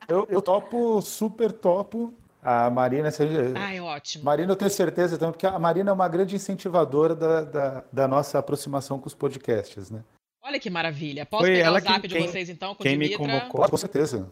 [0.09, 2.13] Eu, eu topo, super topo.
[2.43, 3.53] A Marina, seja...
[3.55, 4.25] ah, é ótimo.
[4.25, 8.07] Marina, eu tenho certeza também, porque a Marina é uma grande incentivadora da, da, da
[8.07, 10.03] nossa aproximação com os podcasts, né?
[10.43, 11.25] Olha que maravilha.
[11.25, 13.69] Posso Foi pegar o zap de vocês então com quem me convocou?
[13.69, 14.29] Com certeza.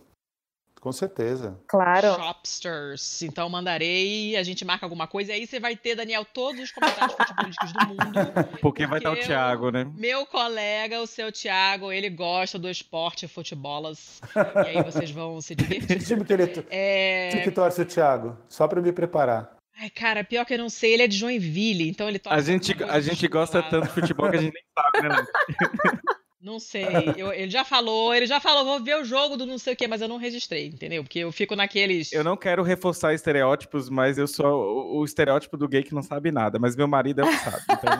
[0.81, 1.59] Com certeza.
[1.67, 2.15] Claro.
[2.15, 3.21] Shopsters.
[3.21, 5.31] Então mandarei, a gente marca alguma coisa.
[5.31, 8.01] E aí você vai ter, Daniel, todos os comentários futebolísticos do mundo.
[8.01, 9.85] Porque, porque vai estar o Thiago, né?
[9.95, 14.19] Meu colega, o seu Thiago, ele gosta do esporte futebolas.
[14.35, 15.99] e aí vocês vão se divertir.
[15.99, 17.29] Que time que ele é...
[17.29, 18.35] time que torce o Thiago?
[18.49, 19.55] Só para me preparar.
[19.79, 22.39] Ai, cara, pior que eu não sei, ele é de Joinville, então ele torce.
[22.39, 25.25] A gente, a gente gosta tanto de futebol que a gente nem sabe, né?
[26.41, 26.85] Não sei.
[27.15, 29.75] Eu, ele já falou, ele já falou, vou ver o jogo do não sei o
[29.75, 31.03] quê, mas eu não registrei, entendeu?
[31.03, 32.11] Porque eu fico naqueles.
[32.11, 36.01] Eu não quero reforçar estereótipos, mas eu sou o, o estereótipo do gay que não
[36.01, 37.63] sabe nada, mas meu marido é o que sabe.
[37.69, 37.91] Então...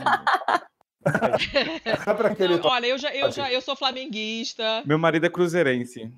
[2.49, 4.81] não, olha, eu já, eu já eu sou flamenguista.
[4.85, 6.11] Meu marido é cruzeirense.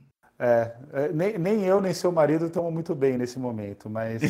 [0.46, 4.22] É, é, nem, nem eu nem seu marido estão muito bem nesse momento, mas.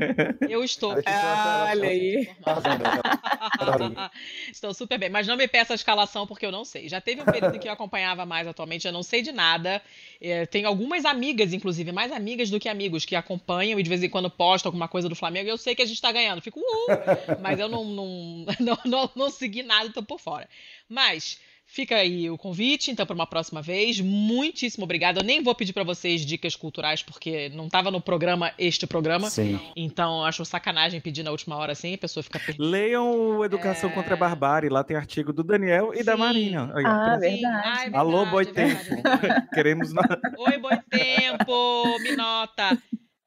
[0.48, 0.92] Eu estou.
[0.92, 2.26] olha aí.
[4.50, 6.88] estou super bem, mas não me peça a escalação porque eu não sei.
[6.88, 9.82] Já teve um período que eu acompanhava mais atualmente, eu não sei de nada.
[10.18, 14.02] É, tenho algumas amigas, inclusive, mais amigas do que amigos, que acompanham e de vez
[14.02, 16.40] em quando postam alguma coisa do Flamengo e eu sei que a gente está ganhando.
[16.40, 20.48] Fico, uh, mas eu não, não, não, não, não segui nada, estou por fora.
[20.88, 21.38] Mas.
[21.70, 24.00] Fica aí o convite, então, para uma próxima vez.
[24.00, 25.20] Muitíssimo obrigada.
[25.20, 29.28] Eu nem vou pedir para vocês dicas culturais, porque não estava no programa este programa.
[29.28, 29.60] Sim.
[29.76, 32.64] Então, acho sacanagem pedir na última hora assim, a pessoa fica perdida.
[32.64, 33.92] Leiam Educação é...
[33.92, 34.70] contra a Barbárie.
[34.70, 36.04] Lá tem artigo do Daniel e Sim.
[36.04, 36.72] da Marina.
[36.72, 37.44] Ah, verdade.
[37.44, 37.96] Ah, é verdade.
[37.96, 39.02] Alô, Boi é Tempo.
[39.52, 39.92] Queremos.
[39.92, 41.98] Oi, Boi Tempo.
[42.00, 42.78] Me nota.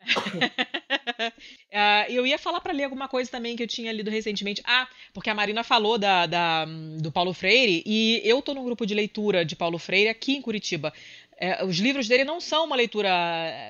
[1.30, 4.62] uh, eu ia falar para ler alguma coisa também que eu tinha lido recentemente.
[4.66, 6.66] Ah, porque a Marina falou da, da,
[7.00, 10.42] do Paulo Freire e eu tô no grupo de leitura de Paulo Freire aqui em
[10.42, 10.94] Curitiba.
[11.38, 13.10] É, os livros dele não são uma leitura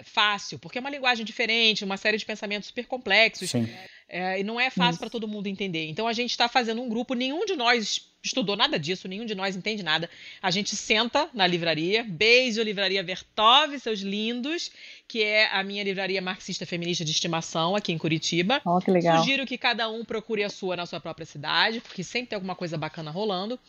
[0.03, 3.49] fácil, porque é uma linguagem diferente, uma série de pensamentos super complexos.
[3.49, 3.69] Sim.
[4.09, 5.87] É, e não é fácil para todo mundo entender.
[5.87, 9.33] Então a gente está fazendo um grupo, nenhum de nós estudou nada disso, nenhum de
[9.33, 10.09] nós entende nada.
[10.41, 14.71] A gente senta na livraria, beijo Livraria Vertov, seus lindos,
[15.07, 18.61] que é a minha livraria marxista feminista de estimação aqui em Curitiba.
[18.63, 19.17] Ó, que legal.
[19.19, 22.55] Sugiro que cada um procure a sua na sua própria cidade, porque sempre tem alguma
[22.55, 23.59] coisa bacana rolando.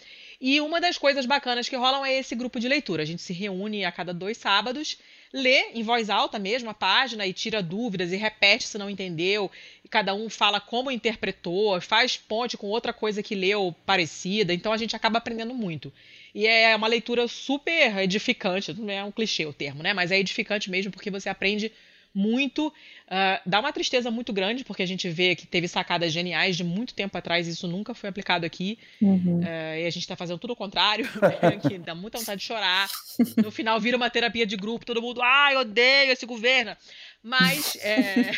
[0.41, 3.03] E uma das coisas bacanas que rolam é esse grupo de leitura.
[3.03, 4.99] A gente se reúne a cada dois sábados,
[5.32, 9.50] lê em voz alta mesmo a página e tira dúvidas e repete se não entendeu.
[9.84, 14.52] E cada um fala como interpretou, faz ponte com outra coisa que leu parecida.
[14.52, 15.92] Então a gente acaba aprendendo muito.
[16.34, 19.92] E é uma leitura super edificante, não é um clichê o termo, né?
[19.92, 21.72] Mas é edificante mesmo porque você aprende
[22.14, 22.68] muito.
[22.68, 26.64] Uh, dá uma tristeza muito grande, porque a gente vê que teve sacadas geniais de
[26.64, 28.78] muito tempo atrás, e isso nunca foi aplicado aqui.
[29.01, 29.40] Uhum.
[29.40, 31.06] Uh, e a gente está fazendo tudo o contrário,
[31.43, 32.89] né, que dá muita vontade de chorar.
[33.43, 36.76] No final vira uma terapia de grupo, todo mundo, ai, odeio esse governo.
[37.22, 38.32] Mas é,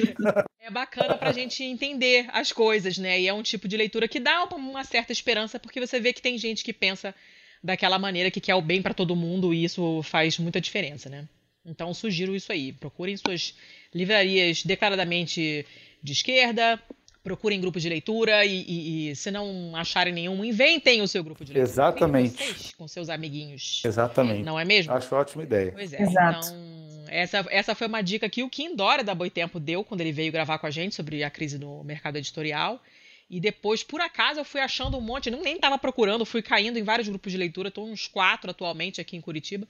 [0.61, 3.21] é bacana para a gente entender as coisas, né?
[3.21, 6.13] E é um tipo de leitura que dá uma, uma certa esperança, porque você vê
[6.13, 7.15] que tem gente que pensa
[7.63, 11.27] daquela maneira que quer o bem para todo mundo, e isso faz muita diferença, né?
[11.65, 12.73] Então sugiro isso aí.
[12.73, 13.55] Procurem suas
[13.95, 15.67] livrarias declaradamente
[16.03, 16.79] de esquerda,
[17.23, 21.43] procurem grupos de leitura e, e, e, se não acharem nenhum, inventem o seu grupo
[21.43, 21.73] de leitura.
[21.73, 22.37] Exatamente.
[22.37, 23.81] Vocês, com seus amiguinhos.
[23.83, 24.45] Exatamente.
[24.45, 24.93] Não é mesmo?
[24.93, 25.73] Acho ótima ideia.
[25.73, 26.03] Pois é.
[26.03, 26.49] Exato.
[26.49, 30.13] Então, essa, essa foi uma dica que o Kim Dória da Boitempo deu quando ele
[30.13, 32.83] veio gravar com a gente sobre a crise no mercado editorial.
[33.31, 36.79] E depois, por acaso, eu fui achando um monte, não nem estava procurando, fui caindo
[36.79, 39.67] em vários grupos de leitura, estou uns quatro atualmente aqui em Curitiba.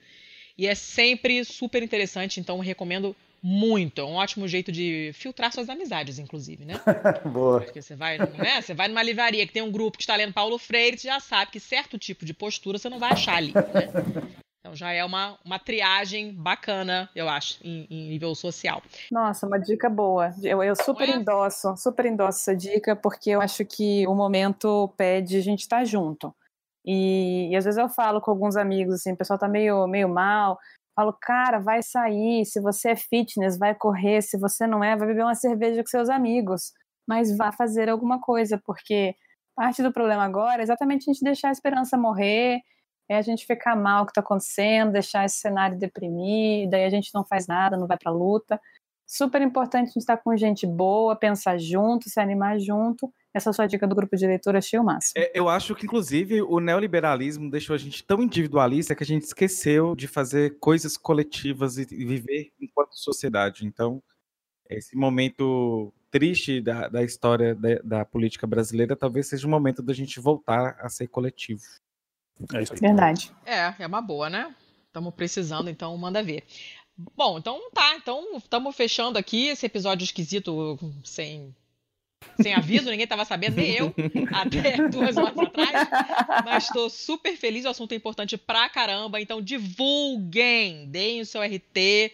[0.57, 4.01] E é sempre super interessante, então recomendo muito.
[4.01, 6.75] É um ótimo jeito de filtrar suas amizades, inclusive, né?
[7.31, 7.61] Boa.
[7.61, 8.61] Porque você vai, né?
[8.61, 11.19] você vai numa livraria que tem um grupo que está lendo Paulo Freire, você já
[11.19, 14.33] sabe que certo tipo de postura você não vai achar ali, né?
[14.65, 18.81] Então já é uma, uma triagem bacana, eu acho, em, em nível social.
[19.11, 20.33] Nossa, uma dica boa.
[20.41, 21.11] Eu, eu super é?
[21.11, 25.85] endosso, super endosso essa dica, porque eu acho que o momento pede a gente estar
[25.85, 26.33] junto.
[26.85, 30.09] E, e às vezes eu falo com alguns amigos, assim, o pessoal tá meio, meio
[30.09, 30.57] mal.
[30.95, 32.45] Falo, cara, vai sair.
[32.45, 34.21] Se você é fitness, vai correr.
[34.21, 36.71] Se você não é, vai beber uma cerveja com seus amigos.
[37.07, 39.15] Mas vá fazer alguma coisa, porque
[39.55, 42.59] parte do problema agora é exatamente a gente deixar a esperança morrer,
[43.09, 46.89] é a gente ficar mal o que está acontecendo, deixar esse cenário deprimir, daí a
[46.89, 48.59] gente não faz nada, não vai para a luta.
[49.07, 53.11] Super importante a gente estar com gente boa, pensar junto, se animar junto.
[53.33, 55.13] Essa é a sua dica do grupo de leitura, achei o máximo.
[55.17, 59.23] É, eu acho que, inclusive, o neoliberalismo deixou a gente tão individualista que a gente
[59.23, 63.65] esqueceu de fazer coisas coletivas e e viver enquanto sociedade.
[63.65, 64.01] Então,
[64.69, 69.93] esse momento triste da, da história da, da política brasileira talvez seja o momento da
[69.93, 71.61] gente voltar a ser coletivo.
[72.53, 72.79] É isso aí.
[72.79, 73.31] Verdade.
[73.45, 74.55] É, é uma boa, né?
[74.87, 76.43] Estamos precisando, então manda ver.
[76.97, 77.95] Bom, então tá.
[77.95, 81.53] Então estamos fechando aqui esse episódio esquisito sem,
[82.41, 83.93] sem aviso, ninguém estava sabendo, nem eu,
[84.31, 85.89] até duas horas atrás.
[86.45, 89.19] Mas estou super feliz, o assunto é importante pra caramba.
[89.19, 92.13] Então divulguem, deem o seu RT,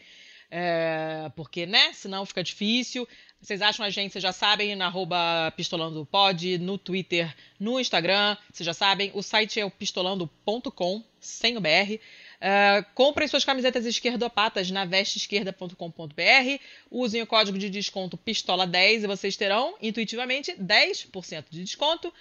[0.50, 1.94] é, porque, né?
[1.94, 3.08] Senão fica difícil.
[3.40, 8.66] Vocês acham a gente, vocês já sabem, na arroba pistolandopod, no Twitter, no Instagram, vocês
[8.66, 9.12] já sabem.
[9.16, 12.00] O site é o pistolando.com, sem o BR.
[12.42, 16.60] Uh, comprem suas camisetas esquerdopatas na vesteesquerda.com.br.
[16.90, 22.12] Usem o código de desconto PISTOLA10 e vocês terão, intuitivamente, 10% de desconto.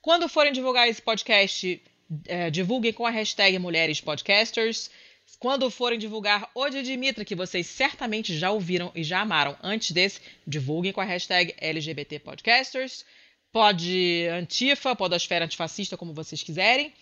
[0.00, 1.82] Quando forem divulgar esse podcast,
[2.26, 4.90] eh, divulguem com a hashtag Mulheres Podcasters.
[5.38, 9.90] Quando forem divulgar o de Dimitra, que vocês certamente já ouviram e já amaram antes
[9.90, 13.04] desse, divulguem com a hashtag LGBT Podcasters.
[13.52, 16.94] Pode Antifa, Podosfera Antifascista, como vocês quiserem.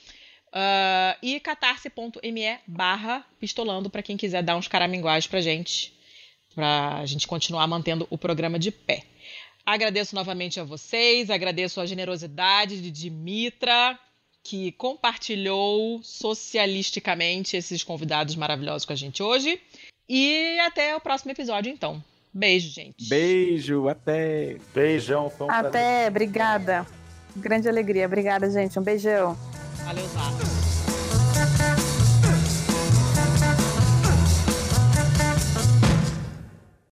[0.53, 5.93] Ah, e catarse.me barra pistolando para quem quiser dar uns caraminguais pra gente,
[6.55, 9.05] pra gente continuar mantendo o programa de pé.
[9.65, 13.99] Agradeço novamente a vocês, agradeço a generosidade de Dimitra,
[14.43, 19.61] que compartilhou socialisticamente esses convidados maravilhosos com a gente hoje.
[20.09, 22.03] E até o próximo episódio, então.
[22.33, 23.09] Beijo, gente.
[23.09, 24.57] Beijo, até!
[24.75, 25.31] Beijão.
[25.49, 26.87] Até, obrigada.
[27.37, 28.07] Grande alegria.
[28.07, 28.79] Obrigada, gente.
[28.79, 29.37] Um beijão.
[29.87, 30.58] 阿刘啥？